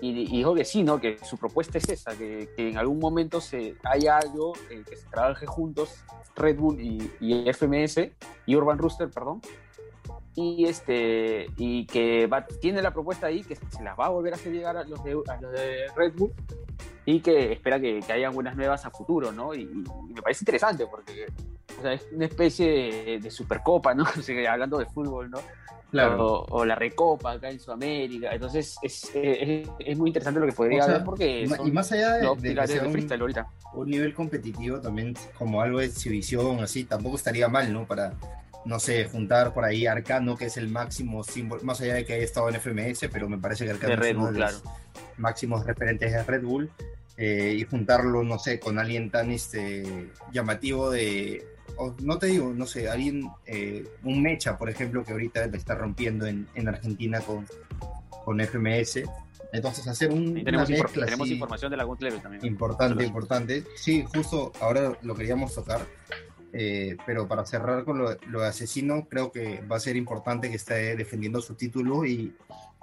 Y, 0.00 0.26
dijo 0.26 0.54
que 0.54 0.64
sí, 0.64 0.82
¿no? 0.82 1.00
Que 1.00 1.18
su 1.18 1.38
propuesta 1.38 1.78
es 1.78 1.88
esa, 1.88 2.16
que, 2.16 2.48
en 2.56 2.76
algún 2.76 2.98
momento 2.98 3.40
se 3.40 3.76
haya 3.84 4.18
algo 4.18 4.52
que 4.68 4.96
se 4.96 5.06
trabaje 5.08 5.46
juntos 5.46 6.04
Red 6.34 6.58
Bull 6.58 6.80
y, 6.80 7.10
y 7.20 7.50
FMS 7.52 8.10
y 8.44 8.56
Urban 8.56 8.76
Rooster, 8.76 9.10
perdón, 9.10 9.40
y 10.36 10.66
este 10.66 11.46
y 11.56 11.86
que 11.86 12.26
va, 12.26 12.46
tiene 12.46 12.82
la 12.82 12.92
propuesta 12.92 13.26
ahí 13.26 13.42
que 13.42 13.56
se 13.56 13.82
las 13.82 13.98
va 13.98 14.06
a 14.06 14.10
volver 14.10 14.34
a 14.34 14.36
hacer 14.36 14.52
llegar 14.52 14.76
a 14.76 14.84
los 14.84 15.02
de, 15.02 15.16
Red 15.96 16.12
Bull 16.14 16.32
y 17.06 17.20
que 17.20 17.52
espera 17.52 17.80
que, 17.80 18.00
que 18.00 18.12
hayan 18.12 18.34
buenas 18.34 18.54
nuevas 18.54 18.84
a 18.84 18.90
futuro, 18.90 19.32
¿no? 19.32 19.54
Y, 19.54 19.64
me 19.64 20.20
parece 20.22 20.42
interesante 20.42 20.86
porque 20.86 21.26
o 21.78 21.82
sea, 21.82 21.94
es 21.94 22.06
una 22.12 22.26
especie 22.26 23.18
de, 23.18 23.30
supercopa, 23.30 23.94
¿no? 23.94 24.04
hablando 24.48 24.78
de 24.78 24.86
fútbol, 24.86 25.30
¿no? 25.30 25.38
Claro. 25.90 26.44
O, 26.48 26.64
la 26.64 26.74
recopa 26.74 27.32
acá 27.32 27.50
en 27.50 27.60
Sudamérica. 27.60 28.32
Entonces 28.32 28.76
es, 28.82 29.10
es, 29.14 29.96
muy 29.96 30.10
interesante 30.10 30.40
lo 30.40 30.46
que 30.46 30.52
podría 30.52 30.84
haber 30.84 31.04
porque 31.04 31.44
y 31.64 31.70
más 31.70 31.92
allá 31.92 32.14
de, 32.14 32.20
de, 32.54 32.80
un, 32.80 33.46
un 33.74 33.88
nivel 33.88 34.12
competitivo 34.12 34.80
también 34.80 35.14
como 35.38 35.62
algo 35.62 35.78
de 35.78 35.86
exhibición 35.86 36.60
así 36.60 36.84
tampoco 36.84 37.16
estaría 37.16 37.48
mal, 37.48 37.72
¿no? 37.72 37.86
Para 37.86 38.12
no 38.66 38.80
sé, 38.80 39.04
juntar 39.04 39.54
por 39.54 39.64
ahí 39.64 39.86
Arcano, 39.86 40.36
que 40.36 40.46
es 40.46 40.56
el 40.56 40.68
máximo 40.68 41.22
símbolo, 41.22 41.62
más 41.62 41.80
allá 41.80 41.94
de 41.94 42.04
que 42.04 42.14
haya 42.14 42.24
estado 42.24 42.48
en 42.48 42.56
FMS, 42.56 43.08
pero 43.12 43.28
me 43.28 43.38
parece 43.38 43.64
que 43.64 43.70
Arcano 43.70 44.04
es 44.04 44.14
uno 44.16 44.32
de 44.32 44.40
los 44.40 44.64
máximos 45.18 45.64
referentes 45.64 46.12
de 46.12 46.22
Red 46.24 46.42
Bull, 46.42 46.68
eh, 47.16 47.54
y 47.56 47.62
juntarlo, 47.62 48.24
no 48.24 48.40
sé, 48.40 48.58
con 48.58 48.80
alguien 48.80 49.10
tan 49.10 49.30
este, 49.30 50.10
llamativo 50.32 50.90
de, 50.90 51.46
no 52.02 52.18
te 52.18 52.26
digo, 52.26 52.52
no 52.54 52.66
sé, 52.66 52.88
alguien, 52.88 53.28
eh, 53.46 53.84
un 54.02 54.22
Mecha, 54.22 54.56
por 54.58 54.70
ejemplo, 54.70 55.04
que 55.04 55.12
ahorita 55.12 55.46
le 55.46 55.56
está 55.56 55.74
rompiendo 55.74 56.26
en, 56.26 56.46
en 56.54 56.68
Argentina 56.68 57.20
con, 57.20 57.46
con 58.24 58.40
FMS. 58.40 59.02
Entonces, 59.52 59.86
hacer 59.86 60.10
un. 60.10 60.44
tenemos, 60.44 60.68
tenemos 60.92 61.28
información 61.28 61.70
de 61.70 61.76
la 61.76 61.84
Level 61.84 62.20
también. 62.20 62.44
Importante, 62.44 63.04
importante. 63.04 63.64
Sí, 63.76 64.04
justo 64.14 64.52
ahora 64.60 64.98
lo 65.02 65.14
queríamos 65.14 65.54
tocar. 65.54 65.86
Eh, 66.52 66.96
pero 67.04 67.28
para 67.28 67.44
cerrar 67.44 67.84
con 67.84 67.98
lo, 67.98 68.14
de 68.14 68.46
asesino, 68.46 69.06
creo 69.08 69.30
que 69.30 69.60
va 69.60 69.76
a 69.76 69.80
ser 69.80 69.96
importante 69.96 70.48
que 70.48 70.56
esté 70.56 70.96
defendiendo 70.96 71.40
su 71.42 71.54
título 71.54 72.06
y 72.06 72.34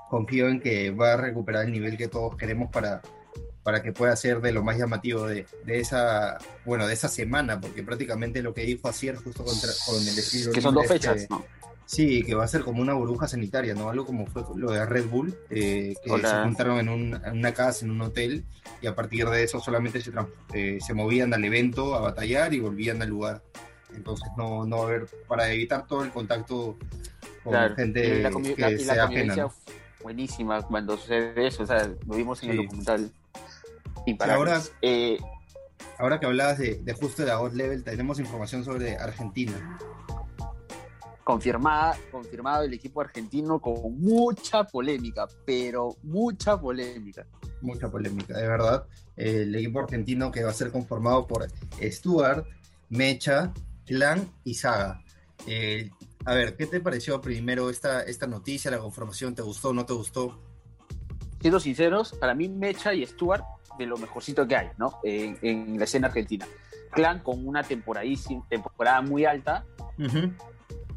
confío 0.09 0.47
en 0.47 0.59
que 0.59 0.91
va 0.91 1.13
a 1.13 1.17
recuperar 1.17 1.65
el 1.65 1.71
nivel 1.71 1.97
que 1.97 2.07
todos 2.07 2.35
queremos 2.35 2.69
para, 2.71 3.01
para 3.63 3.81
que 3.81 3.93
pueda 3.93 4.15
ser 4.15 4.41
de 4.41 4.51
lo 4.51 4.61
más 4.63 4.77
llamativo 4.77 5.25
de, 5.25 5.45
de 5.65 5.79
esa 5.79 6.37
bueno 6.65 6.85
de 6.85 6.93
esa 6.93 7.07
semana, 7.07 7.59
porque 7.59 7.83
prácticamente 7.83 8.41
lo 8.41 8.53
que 8.53 8.63
dijo 8.63 8.87
Asier 8.87 9.15
justo 9.15 9.43
contra, 9.43 9.69
con 9.85 9.95
el 9.95 10.17
estilo. 10.17 10.51
Que 10.51 10.61
son 10.61 10.75
dos 10.75 10.87
fechas, 10.87 11.27
¿no? 11.29 11.45
Sí, 11.85 12.23
que 12.23 12.33
va 12.33 12.45
a 12.45 12.47
ser 12.47 12.61
como 12.61 12.81
una 12.81 12.93
burbuja 12.93 13.27
sanitaria, 13.27 13.73
¿no? 13.73 13.89
Algo 13.89 14.05
como 14.05 14.25
fue 14.25 14.43
lo 14.55 14.71
de 14.71 14.85
Red 14.85 15.05
Bull, 15.07 15.37
eh, 15.49 15.95
que 16.03 16.09
se 16.09 16.43
juntaron 16.43 16.79
en, 16.79 17.13
en, 17.13 17.37
una 17.37 17.53
casa, 17.53 17.85
en 17.85 17.91
un 17.91 18.01
hotel, 18.01 18.45
y 18.81 18.87
a 18.87 18.95
partir 18.95 19.27
de 19.29 19.43
eso 19.43 19.59
solamente 19.59 20.01
se, 20.01 20.11
eh, 20.53 20.79
se 20.81 20.93
movían 20.93 21.33
al 21.33 21.43
evento 21.43 21.95
a 21.95 21.99
batallar 21.99 22.53
y 22.53 22.59
volvían 22.59 23.01
al 23.01 23.09
lugar. 23.09 23.43
Entonces 23.93 24.27
no, 24.37 24.65
no 24.65 24.77
va 24.77 24.83
a 24.83 24.87
haber, 24.87 25.07
para 25.27 25.51
evitar 25.51 25.85
todo 25.85 26.03
el 26.03 26.11
contacto 26.11 26.77
con 27.43 27.75
gente 27.75 28.21
la 28.57 28.69
que 28.69 28.79
sea 28.79 29.03
ajena. 29.03 29.47
Buenísima 30.01 30.61
cuando 30.63 30.97
sucede 30.97 31.47
eso, 31.47 31.63
o 31.63 31.65
sea, 31.67 31.89
lo 32.07 32.15
vimos 32.15 32.41
en 32.43 32.51
el 32.51 32.57
documental. 32.57 33.11
Ahora, 34.19 34.61
eh, 34.81 35.17
ahora 35.97 36.19
que 36.19 36.25
hablabas 36.25 36.57
de, 36.57 36.75
de 36.75 36.93
justo 36.93 37.21
de 37.21 37.29
la 37.29 37.35
God 37.35 37.53
Level, 37.53 37.83
tenemos 37.83 38.19
información 38.19 38.63
sobre 38.63 38.97
Argentina 38.97 39.77
confirmada, 41.23 41.97
confirmado 42.11 42.63
el 42.63 42.73
equipo 42.73 43.01
argentino 43.01 43.59
con 43.59 43.99
mucha 43.99 44.65
polémica, 44.65 45.27
pero 45.45 45.95
mucha 46.03 46.59
polémica. 46.59 47.25
Mucha 47.61 47.89
polémica, 47.89 48.37
de 48.37 48.47
verdad. 48.47 48.85
El 49.15 49.55
equipo 49.55 49.79
argentino 49.79 50.31
que 50.31 50.43
va 50.43 50.51
a 50.51 50.53
ser 50.53 50.71
conformado 50.71 51.25
por 51.25 51.47
Stuart, 51.81 52.45
Mecha, 52.89 53.53
Clan 53.85 54.29
y 54.43 54.55
Saga. 54.55 55.01
Eh, 55.47 55.89
a 56.25 56.33
ver, 56.33 56.55
¿qué 56.55 56.65
te 56.65 56.79
pareció 56.79 57.21
primero 57.21 57.69
esta, 57.69 58.03
esta 58.03 58.27
noticia, 58.27 58.71
la 58.71 58.79
conformación? 58.79 59.35
¿Te 59.35 59.41
gustó 59.41 59.69
o 59.69 59.73
no 59.73 59.85
te 59.85 59.93
gustó? 59.93 60.39
Siendo 61.43 61.59
sinceros, 61.59 62.13
para 62.13 62.33
mí 62.33 62.47
Mecha 62.47 62.93
y 62.93 63.05
Stuart 63.05 63.43
de 63.77 63.85
lo 63.85 63.97
mejorcito 63.97 64.47
que 64.47 64.55
hay, 64.55 64.69
¿no? 64.77 65.01
En, 65.03 65.77
la 65.77 65.83
escena 65.83 66.07
argentina. 66.07 66.47
Clan 66.89 67.19
con 67.19 67.45
una 67.45 67.63
temporada 67.63 69.01
muy 69.01 69.25
alta. 69.25 69.65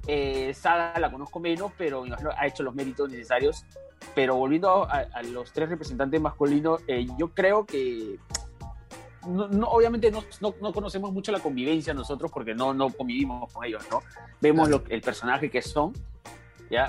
Eh, 0.06 0.54
Saga 0.54 1.00
la 1.00 1.10
conozco 1.10 1.40
menos, 1.40 1.72
pero 1.76 2.04
ha 2.36 2.46
hecho 2.46 2.62
los 2.62 2.76
méritos 2.76 3.10
necesarios. 3.10 3.64
Pero 4.14 4.36
volviendo 4.36 4.88
a, 4.88 5.20
los 5.24 5.52
tres 5.52 5.68
representantes 5.68 6.20
masculinos, 6.20 6.80
eh, 6.86 7.08
yo 7.18 7.34
creo 7.34 7.66
que 7.66 8.20
no, 9.26 9.66
obviamente 9.66 10.12
no, 10.12 10.22
no, 10.40 10.72
conocemos 10.72 11.12
mucho 11.12 11.32
la 11.32 11.40
convivencia 11.40 11.92
nosotros 11.92 12.30
porque 12.30 12.54
no, 12.54 12.72
no 12.72 12.90
convivimos 12.90 13.52
con 13.52 13.64
ellos, 13.64 13.82
¿no? 13.90 14.00
Vemos 14.40 14.68
lo, 14.68 14.84
el 14.90 15.00
personaje 15.00 15.50
que 15.50 15.60
son, 15.60 15.92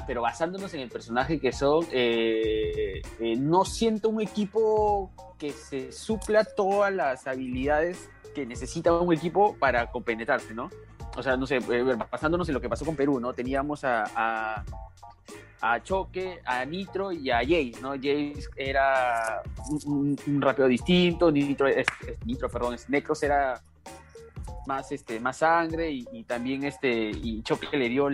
Pero 0.06 0.22
basándonos 0.22 0.74
en 0.74 0.82
el 0.82 0.90
personaje 0.90 1.40
que 1.40 1.52
son, 1.52 1.86
eh, 1.92 3.02
no 3.38 3.66
siento 3.66 4.10
un 4.10 4.22
equipo 4.22 5.12
que 5.38 5.52
se 5.52 5.92
supla 5.92 6.44
todas 6.44 6.94
las 6.94 7.28
habilidades 7.28 8.10
que 8.34 8.46
necesita 8.46 8.94
un 8.94 9.14
equipo 9.14 9.56
para 9.60 9.92
compenetrarse, 9.92 10.54
¿no? 10.54 10.70
o 11.18 11.24
sea, 11.24 11.36
no 11.36 11.48
sé, 11.48 11.58
eh, 11.58 11.98
basándonos 12.12 12.48
en 12.48 12.54
lo 12.54 12.62
que 12.62 12.70
pasó 12.70 12.86
con 12.86 12.96
Perú, 12.96 13.20
¿no? 13.20 13.34
Teníamos 13.34 13.84
a, 13.84 14.64
a, 15.62 15.84
Choque, 15.84 16.42
a 16.46 16.64
Nitro 16.64 17.12
y 17.12 17.32
a 17.32 17.40
Jace, 17.40 17.74
¿no? 17.82 17.94
Jace 17.94 18.48
era 18.56 19.42
un, 19.88 20.16
un, 20.28 20.70
distinto, 20.70 21.32
Nitro, 21.32 21.68
es, 21.68 21.88
Nitro, 22.24 22.50
perdón, 22.50 22.76
es 22.76 22.88
Necros 22.88 23.24
era 23.24 23.60
más, 24.68 24.92
este, 24.92 25.20
más 25.20 25.38
sangre 25.38 25.90
y, 25.90 26.24
también 26.24 26.64
este, 26.64 27.10
y 27.10 27.42
Choque 27.42 27.76
le 27.76 27.90
dio 27.90 28.10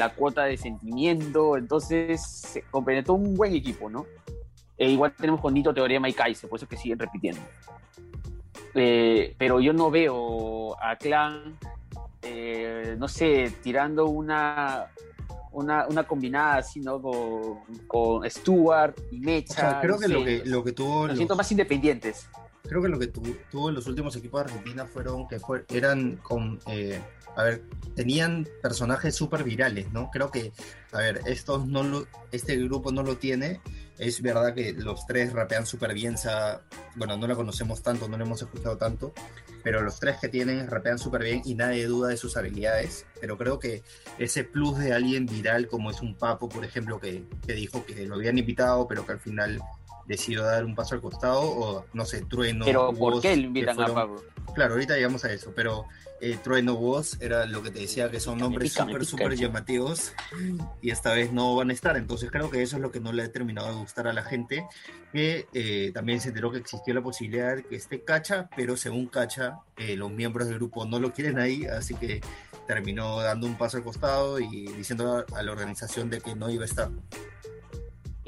la 0.00 0.14
cuota 0.14 0.44
de 0.44 0.56
sentimiento, 0.56 1.56
entonces 1.56 2.20
se 2.20 2.62
complementó 2.62 3.14
un 3.14 3.36
buen 3.36 3.54
equipo, 3.54 3.88
¿no? 3.88 4.06
E 4.76 4.90
igual 4.90 5.14
tenemos 5.16 5.40
con 5.40 5.54
Nitro 5.54 5.72
Teorema 5.72 6.08
y 6.08 6.12
Kaiser, 6.12 6.50
por 6.50 6.58
eso 6.58 6.66
que 6.66 6.76
siguen 6.76 6.98
repitiendo. 6.98 7.40
Eh, 8.74 9.34
pero 9.38 9.60
yo 9.60 9.72
no 9.72 9.90
veo 9.90 10.76
a 10.82 10.96
Clan 10.96 11.58
eh, 12.22 12.96
no 12.98 13.08
sé, 13.08 13.50
tirando 13.62 14.06
una, 14.06 14.86
una, 15.52 15.86
una, 15.86 16.04
combinada 16.04 16.58
así, 16.58 16.80
¿no? 16.80 17.00
Con, 17.00 17.60
con 17.86 18.30
Stuart 18.30 18.94
y 19.10 19.20
Mecha. 19.20 19.80
creo 19.80 19.98
que, 19.98 20.08
lo 20.08 20.22
que 20.22 20.42
lo 20.44 20.62
que 20.62 20.72
tuvo. 20.72 21.06
Los 21.06 21.16
siento 21.16 21.34
más 21.34 21.50
independientes. 21.50 22.28
Creo 22.70 22.82
que 22.82 22.88
lo 22.88 23.00
que 23.00 23.08
tuvo 23.08 23.68
en 23.68 23.74
los 23.74 23.88
últimos 23.88 24.14
equipos 24.14 24.44
de 24.44 24.52
Argentina 24.52 24.86
fueron 24.86 25.26
que 25.26 25.40
fue, 25.40 25.64
eran 25.70 26.18
con. 26.18 26.60
Eh, 26.68 27.00
a 27.34 27.42
ver, 27.42 27.64
tenían 27.96 28.46
personajes 28.62 29.16
súper 29.16 29.42
virales, 29.42 29.90
¿no? 29.92 30.08
Creo 30.12 30.30
que, 30.30 30.52
a 30.92 30.98
ver, 30.98 31.20
estos 31.26 31.66
no 31.66 31.82
lo, 31.82 32.06
este 32.30 32.56
grupo 32.58 32.92
no 32.92 33.02
lo 33.02 33.16
tiene. 33.16 33.60
Es 33.98 34.22
verdad 34.22 34.54
que 34.54 34.72
los 34.72 35.04
tres 35.04 35.32
rapean 35.32 35.66
súper 35.66 35.94
bien. 35.94 36.14
Bueno, 36.94 37.16
no 37.16 37.26
la 37.26 37.34
conocemos 37.34 37.82
tanto, 37.82 38.08
no 38.08 38.16
la 38.16 38.24
hemos 38.24 38.40
escuchado 38.40 38.76
tanto 38.76 39.12
pero 39.62 39.82
los 39.82 40.00
tres 40.00 40.16
que 40.18 40.28
tienen 40.28 40.66
rapean 40.66 40.98
súper 40.98 41.22
bien 41.22 41.42
y 41.44 41.54
nadie 41.54 41.86
duda 41.86 42.08
de 42.08 42.16
sus 42.16 42.36
habilidades. 42.36 43.06
Pero 43.20 43.36
creo 43.36 43.58
que 43.58 43.82
ese 44.18 44.44
plus 44.44 44.78
de 44.78 44.92
alguien 44.92 45.26
viral, 45.26 45.68
como 45.68 45.90
es 45.90 46.00
un 46.00 46.14
Papo, 46.14 46.48
por 46.48 46.64
ejemplo, 46.64 47.00
que, 47.00 47.24
que 47.46 47.52
dijo 47.52 47.84
que 47.84 48.06
lo 48.06 48.16
habían 48.16 48.38
invitado, 48.38 48.86
pero 48.88 49.06
que 49.06 49.12
al 49.12 49.20
final 49.20 49.60
decidió 50.10 50.42
dar 50.42 50.64
un 50.64 50.74
paso 50.74 50.96
al 50.96 51.00
costado, 51.00 51.40
o 51.40 51.86
no 51.92 52.04
sé, 52.04 52.22
Trueno. 52.22 52.64
Pero 52.64 52.92
¿por 52.92 53.20
qué 53.20 53.34
invitan 53.34 53.80
a 53.80 53.86
Papo? 53.86 54.20
Claro, 54.56 54.74
ahorita 54.74 54.96
llegamos 54.96 55.24
a 55.24 55.32
eso, 55.32 55.52
pero 55.54 55.86
eh, 56.20 56.36
Trueno 56.42 56.74
Voz 56.74 57.16
era 57.20 57.46
lo 57.46 57.62
que 57.62 57.70
te 57.70 57.78
decía 57.78 58.10
que 58.10 58.18
son 58.18 58.38
nombres 58.38 58.72
súper, 58.72 59.06
súper 59.06 59.36
llamativos 59.36 60.12
y 60.82 60.90
esta 60.90 61.14
vez 61.14 61.32
no 61.32 61.54
van 61.54 61.70
a 61.70 61.72
estar. 61.72 61.96
Entonces 61.96 62.28
creo 62.32 62.50
que 62.50 62.60
eso 62.60 62.74
es 62.74 62.82
lo 62.82 62.90
que 62.90 62.98
no 62.98 63.12
le 63.12 63.22
ha 63.22 63.30
terminado 63.30 63.68
de 63.68 63.74
gustar 63.74 64.08
a 64.08 64.12
la 64.12 64.24
gente, 64.24 64.66
que 65.12 65.46
eh, 65.54 65.92
también 65.94 66.20
se 66.20 66.30
enteró 66.30 66.50
que 66.50 66.58
existió 66.58 66.92
la 66.92 67.02
posibilidad 67.02 67.54
de 67.54 67.62
que 67.62 67.76
esté 67.76 68.02
Cacha, 68.02 68.50
pero 68.56 68.76
según 68.76 69.06
Cacha, 69.06 69.60
eh, 69.76 69.94
los 69.94 70.10
miembros 70.10 70.48
del 70.48 70.56
grupo 70.56 70.84
no 70.86 70.98
lo 70.98 71.12
quieren 71.12 71.38
ahí, 71.38 71.66
así 71.66 71.94
que 71.94 72.20
terminó 72.66 73.20
dando 73.20 73.46
un 73.46 73.56
paso 73.56 73.76
al 73.76 73.84
costado 73.84 74.40
y 74.40 74.66
diciendo 74.72 75.24
a 75.32 75.42
la 75.44 75.52
organización 75.52 76.10
de 76.10 76.20
que 76.20 76.34
no 76.34 76.50
iba 76.50 76.64
a 76.64 76.66
estar. 76.66 76.90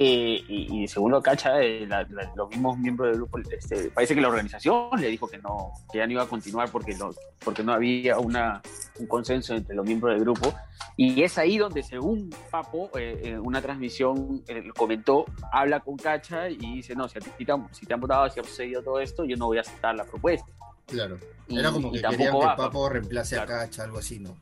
Eh, 0.05 0.45
y, 0.49 0.89
según 0.89 1.13
lo 1.13 1.23
cacha, 1.23 1.63
eh, 1.63 1.87
los 2.35 2.51
mismos 2.51 2.77
miembros 2.77 3.11
del 3.11 3.19
grupo, 3.19 3.39
este, 3.39 3.89
parece 3.91 4.17
que 4.17 4.21
la 4.21 4.27
organización 4.27 4.89
le 4.99 5.07
dijo 5.07 5.29
que 5.29 5.39
no, 5.39 5.71
que 5.93 5.99
ya 5.99 6.07
no 6.07 6.13
iba 6.13 6.23
a 6.25 6.27
continuar 6.27 6.69
porque, 6.73 6.93
no, 6.97 7.11
porque 7.45 7.63
no 7.63 7.73
había 7.73 8.19
una, 8.19 8.61
un 8.99 9.07
consenso 9.07 9.55
entre 9.55 9.77
los 9.77 9.87
miembros 9.87 10.15
del 10.15 10.23
grupo. 10.23 10.53
Y 10.97 11.23
es 11.23 11.39
ahí 11.39 11.57
donde, 11.57 11.85
según 11.85 12.35
Papo, 12.51 12.91
eh, 12.99 13.21
en 13.23 13.47
una 13.47 13.63
transmisión 13.63 14.43
comentó, 14.77 15.25
habla 15.53 15.79
con 15.79 15.97
Cacha 15.97 16.51
y 16.51 16.57
dice, 16.57 16.97
no, 16.97 17.07
si, 17.07 17.21
te, 17.21 17.31
si 17.71 17.87
te 17.87 17.95
han 17.95 18.01
votado, 18.01 18.29
si 18.29 18.41
ha 18.41 18.45
sucedido 18.45 18.83
todo 18.83 18.99
esto, 18.99 19.25
yo 19.25 19.37
no 19.37 19.47
voy 19.47 19.59
a 19.59 19.61
aceptar 19.61 19.95
la 19.95 20.05
propuesta. 20.05 20.51
Claro. 20.87 21.17
Era 21.49 21.71
como 21.71 21.93
que 21.93 22.03
querían 22.03 22.33
que 22.41 22.47
Papo 22.57 22.89
reemplace 22.89 23.39
a 23.39 23.47
Cacha, 23.47 23.85
algo 23.85 23.99
así, 23.99 24.19
¿no? 24.19 24.37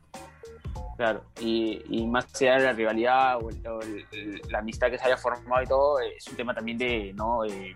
Claro, 1.00 1.24
y, 1.40 1.80
y, 1.88 2.06
más 2.06 2.26
allá 2.42 2.58
de 2.58 2.64
la 2.66 2.72
rivalidad 2.74 3.38
o, 3.38 3.48
la 4.50 4.58
amistad 4.58 4.90
que 4.90 4.98
se 4.98 5.06
haya 5.06 5.16
formado 5.16 5.62
y 5.62 5.66
todo, 5.66 5.98
es 5.98 6.28
un 6.28 6.36
tema 6.36 6.54
también 6.54 6.76
de, 6.76 7.14
¿no? 7.14 7.42
Eh, 7.46 7.74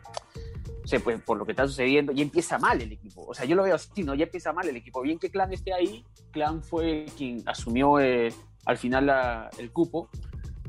pues 1.02 1.23
por 1.23 1.38
lo 1.38 1.47
que 1.47 1.52
está 1.52 1.66
sucediendo, 1.66 2.12
y 2.12 2.21
empieza 2.21 2.59
mal 2.59 2.83
el 2.83 2.93
equipo. 2.93 3.25
O 3.26 3.33
sea, 3.33 3.47
yo 3.47 3.57
lo 3.57 3.62
veo 3.62 3.76
así, 3.76 4.02
¿no? 4.02 4.14
Ya 4.14 4.25
empieza 4.25 4.52
mal 4.52 4.69
el 4.69 4.76
equipo. 4.76 5.00
Bien 5.00 5.19
que 5.19 5.31
Clan 5.31 5.50
esté 5.54 5.73
ahí, 5.73 6.04
Clan 6.33 6.62
fue 6.62 7.07
quien 7.16 7.43
asumió 7.47 7.99
eh, 7.99 8.31
al 8.66 8.76
final 8.76 9.11
el 9.57 9.73
cupo, 9.73 10.11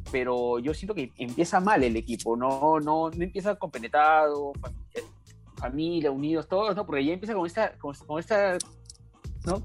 pero 0.10 0.58
yo 0.60 0.74
siento 0.74 0.96
que 0.96 1.12
empieza 1.18 1.60
mal 1.60 1.84
el 1.84 1.98
equipo, 1.98 2.38
no, 2.38 2.80
no, 2.80 3.10
no 3.10 3.22
empieza 3.22 3.56
compenetrado, 3.56 4.54
familia, 5.58 6.10
unidos, 6.10 6.48
todos, 6.48 6.74
¿no? 6.74 6.86
Porque 6.86 7.04
ya 7.04 7.12
empieza 7.12 7.34
con 7.34 7.48
esta, 7.48 7.74
con, 7.78 7.94
con 8.08 8.18
esta 8.18 8.58
¿no? 9.46 9.62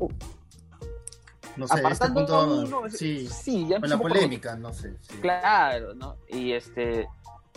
No 1.56 1.66
sé, 1.66 1.82
este 1.90 2.08
punto, 2.10 2.88
sí, 2.90 3.26
sí 3.26 3.66
ya 3.68 3.80
con 3.80 3.90
la 3.90 3.98
polémica, 3.98 4.56
no 4.56 4.72
sé. 4.72 4.94
Claro, 5.20 5.94
¿no? 5.94 6.16
Y 6.28 6.52
este 6.52 7.08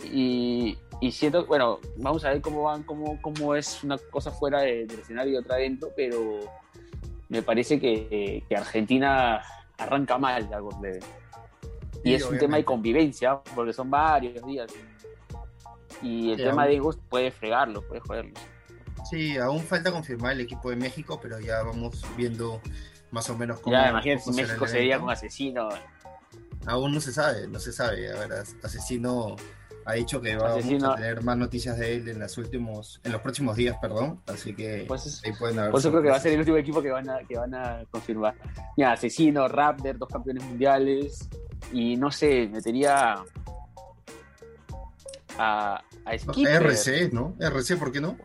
y, 0.02 0.76
y, 1.00 1.12
siento, 1.12 1.46
bueno, 1.46 1.78
vamos 1.96 2.24
a 2.24 2.30
ver 2.30 2.40
cómo 2.40 2.64
van, 2.64 2.82
cómo, 2.82 3.20
cómo 3.22 3.54
es 3.54 3.82
una 3.84 3.96
cosa 3.98 4.30
fuera 4.30 4.60
del 4.60 4.90
escenario 4.90 5.34
y 5.34 5.36
otra 5.36 5.56
dentro, 5.56 5.90
pero 5.96 6.40
me 7.28 7.42
parece 7.42 7.78
que, 7.78 8.42
que 8.48 8.56
Argentina 8.56 9.40
arranca 9.78 10.18
mal 10.18 10.48
algo 10.52 10.70
de 10.80 11.00
Y 12.02 12.14
es 12.14 12.24
un 12.24 12.38
tema 12.38 12.56
de 12.56 12.64
convivencia, 12.64 13.40
porque 13.54 13.72
son 13.72 13.90
varios 13.90 14.44
días. 14.44 14.70
Y 16.02 16.32
el 16.32 16.36
tema 16.36 16.66
de 16.66 16.76
egos 16.76 16.98
puede 17.08 17.30
fregarlo, 17.30 17.82
puede 17.86 18.00
joderlo. 18.00 18.34
Sí, 19.08 19.36
aún 19.36 19.60
falta 19.60 19.92
confirmar 19.92 20.32
el 20.32 20.40
equipo 20.40 20.70
de 20.70 20.76
México, 20.76 21.18
pero 21.22 21.38
ya 21.38 21.62
vamos 21.62 22.04
viendo 22.16 22.60
más 23.14 23.30
o 23.30 23.38
menos 23.38 23.60
cómo. 23.60 23.74
Ya, 23.74 23.90
imagínate 23.90 24.24
si 24.24 24.32
México 24.32 24.66
sería 24.66 24.98
con 24.98 25.08
asesino. 25.08 25.68
Aún 26.66 26.92
no 26.92 27.00
se 27.00 27.12
sabe, 27.12 27.46
no 27.46 27.60
se 27.60 27.72
sabe. 27.72 28.10
A 28.10 28.26
ver, 28.26 28.32
asesino 28.62 29.36
ha 29.86 29.92
dicho 29.92 30.20
que 30.20 30.36
va 30.36 30.54
a 30.54 30.56
tener 30.56 31.22
más 31.22 31.36
noticias 31.36 31.78
de 31.78 31.94
él 31.94 32.08
en 32.08 32.18
los 32.18 32.36
últimos, 32.38 33.00
en 33.04 33.12
los 33.12 33.20
próximos 33.20 33.54
días, 33.56 33.76
perdón. 33.80 34.20
Así 34.26 34.54
que 34.54 34.84
pues 34.88 35.22
ahí 35.24 35.32
pueden 35.38 35.60
haber. 35.60 35.70
Por 35.70 35.80
eso 35.80 35.90
creo 35.90 36.02
que 36.02 36.10
va 36.10 36.16
a 36.16 36.20
ser 36.20 36.32
el 36.32 36.40
último 36.40 36.56
equipo 36.56 36.82
que 36.82 36.90
van 36.90 37.08
a, 37.08 37.18
que 37.18 37.38
van 37.38 37.54
a 37.54 37.84
confirmar. 37.90 38.34
Ya, 38.76 38.92
asesino, 38.92 39.46
Raptor, 39.46 39.96
dos 39.96 40.08
campeones 40.08 40.42
mundiales. 40.42 41.28
Y 41.72 41.96
no 41.96 42.10
sé, 42.10 42.48
metería 42.48 43.22
a, 45.38 45.82
a 46.04 46.18
Skipper. 46.18 46.62
RC, 46.62 47.12
¿no? 47.12 47.36
RC, 47.38 47.76
¿por 47.76 47.92
qué 47.92 48.00
no? 48.00 48.16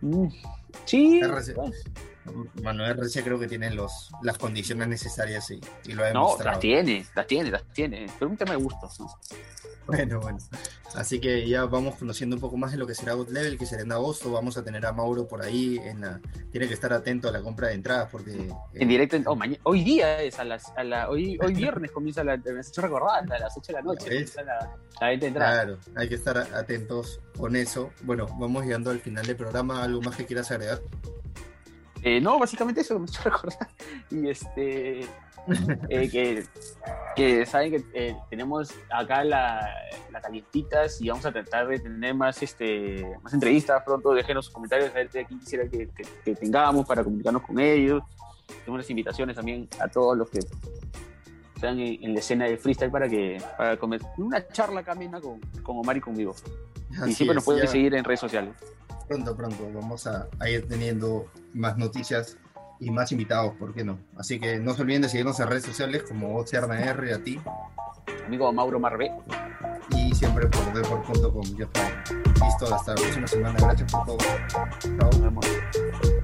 Mm, 0.00 0.28
sí. 0.86 1.20
RC. 1.20 1.54
Manuel 2.62 2.96
Recia 2.96 3.22
creo 3.22 3.38
que 3.38 3.46
tiene 3.46 3.70
los, 3.70 4.10
las 4.22 4.38
condiciones 4.38 4.88
necesarias 4.88 5.50
y, 5.50 5.60
y 5.86 5.92
lo 5.92 6.04
ha 6.04 6.08
demostrado. 6.08 6.44
No, 6.44 6.52
las 6.52 6.60
tiene, 6.60 7.06
las 7.14 7.26
tiene, 7.26 7.50
las 7.50 7.64
tiene. 7.72 8.06
Pero 8.18 8.30
un 8.30 8.36
tema 8.36 8.52
de 8.52 8.58
gustos. 8.58 8.98
Bueno, 9.88 10.20
bueno. 10.20 10.38
Así 10.94 11.18
que 11.18 11.48
ya 11.48 11.64
vamos 11.64 11.96
conociendo 11.96 12.36
un 12.36 12.40
poco 12.40 12.58
más 12.58 12.72
de 12.72 12.76
lo 12.76 12.86
que 12.86 12.94
será 12.94 13.14
God 13.14 13.30
Level, 13.30 13.58
que 13.58 13.64
será 13.64 13.82
en 13.82 13.92
agosto. 13.92 14.30
Vamos 14.30 14.58
a 14.58 14.62
tener 14.62 14.84
a 14.84 14.92
Mauro 14.92 15.26
por 15.26 15.42
ahí. 15.42 15.78
En 15.82 16.02
la... 16.02 16.20
Tiene 16.52 16.68
que 16.68 16.74
estar 16.74 16.92
atento 16.92 17.28
a 17.28 17.32
la 17.32 17.40
compra 17.40 17.68
de 17.68 17.74
entradas 17.74 18.08
porque. 18.10 18.32
Eh, 18.32 18.52
en 18.74 18.88
directo, 18.88 19.16
oh, 19.24 19.34
mañana, 19.34 19.58
hoy 19.62 19.82
día 19.82 20.20
es 20.22 20.38
a 20.38 20.44
las. 20.44 20.70
A 20.76 20.84
la, 20.84 21.08
hoy, 21.08 21.38
hoy 21.42 21.54
viernes 21.54 21.90
comienza 21.90 22.22
la. 22.22 22.36
Me 22.36 22.60
has 22.60 22.68
hecho 22.68 22.82
recordar, 22.82 23.24
a 23.32 23.38
las 23.38 23.56
8 23.56 23.66
de 23.66 23.72
la 23.72 23.82
noche. 23.82 24.26
La, 24.36 24.76
la, 25.00 25.08
venta 25.08 25.24
de 25.24 25.28
entradas. 25.28 25.54
Claro, 25.54 25.78
hay 25.96 26.08
que 26.08 26.14
estar 26.14 26.36
atentos 26.36 27.20
con 27.36 27.56
eso. 27.56 27.90
Bueno, 28.02 28.26
vamos 28.38 28.64
llegando 28.64 28.90
al 28.90 29.00
final 29.00 29.24
del 29.26 29.36
programa. 29.36 29.82
¿Algo 29.82 30.02
más 30.02 30.16
que 30.16 30.26
quieras 30.26 30.50
agregar? 30.50 30.80
Eh, 32.02 32.20
no, 32.20 32.38
básicamente 32.38 32.80
eso 32.80 32.98
me 32.98 33.06
he 33.06 33.08
hecho 33.08 33.22
recordar. 33.24 33.68
Y 34.10 34.28
este. 34.28 35.06
Eh, 35.88 36.10
que, 36.10 36.44
que, 37.16 37.46
saben 37.46 37.70
que 37.70 37.84
eh, 37.94 38.14
tenemos 38.28 38.70
acá 38.90 39.24
la, 39.24 39.66
la 40.12 40.20
calientitas 40.20 41.00
y 41.00 41.08
vamos 41.08 41.24
a 41.24 41.32
tratar 41.32 41.68
de 41.68 41.78
tener 41.78 42.14
más 42.14 42.42
este 42.42 43.16
más 43.22 43.32
entrevistas 43.32 43.82
pronto. 43.82 44.12
Déjenos 44.12 44.50
comentarios 44.50 44.90
a 44.90 44.92
ver 44.92 45.10
de 45.10 45.24
quién 45.24 45.40
quisiera 45.40 45.66
que, 45.66 45.88
que, 46.22 46.34
tengamos 46.34 46.86
para 46.86 47.02
comunicarnos 47.02 47.40
con 47.40 47.58
ellos. 47.58 48.02
Tenemos 48.46 48.80
las 48.80 48.90
invitaciones 48.90 49.36
también 49.36 49.66
a 49.80 49.88
todos 49.88 50.18
los 50.18 50.28
que 50.28 50.40
están 51.54 51.80
en, 51.80 52.12
la 52.12 52.20
escena 52.20 52.44
de 52.44 52.58
freestyle 52.58 52.90
para 52.90 53.08
que 53.08 53.42
para 53.56 53.78
comer 53.78 54.02
una 54.18 54.46
charla 54.48 54.82
camina 54.82 55.18
con, 55.18 55.40
con 55.62 55.78
Omar 55.78 55.96
y 55.96 56.00
conmigo. 56.00 56.34
y 57.06 57.12
siempre 57.14 57.34
nos 57.34 57.44
pueden 57.44 57.66
seguir 57.66 57.94
en 57.94 58.04
redes 58.04 58.20
sociales 58.20 58.54
pronto, 59.08 59.36
pronto 59.36 59.70
vamos 59.72 60.06
a, 60.06 60.28
ir 60.48 60.68
teniendo 60.68 61.26
más 61.54 61.76
noticias 61.76 62.36
y 62.80 62.90
más 62.90 63.10
invitados, 63.10 63.54
¿por 63.54 63.74
qué 63.74 63.84
no? 63.84 63.98
Así 64.16 64.38
que 64.38 64.58
no 64.60 64.74
se 64.74 64.82
olviden 64.82 65.02
de 65.02 65.08
seguirnos 65.08 65.40
en 65.40 65.48
redes 65.48 65.64
sociales 65.64 66.04
como 66.06 66.36
OcearnaR, 66.36 67.12
a 67.12 67.18
ti. 67.18 67.40
Amigo 68.26 68.52
Mauro 68.52 68.78
Marvé. 68.78 69.10
Y 69.96 70.14
siempre 70.14 70.46
por 70.46 70.72
deport.com. 70.72 71.44
Ya 71.56 71.64
está. 71.64 72.04
Listo, 72.44 72.74
hasta 72.74 72.94
la 72.94 73.00
próxima 73.00 73.26
semana. 73.26 73.56
Gracias 73.58 73.90
por 73.90 74.04
todo. 74.06 74.18
Chao. 74.98 76.17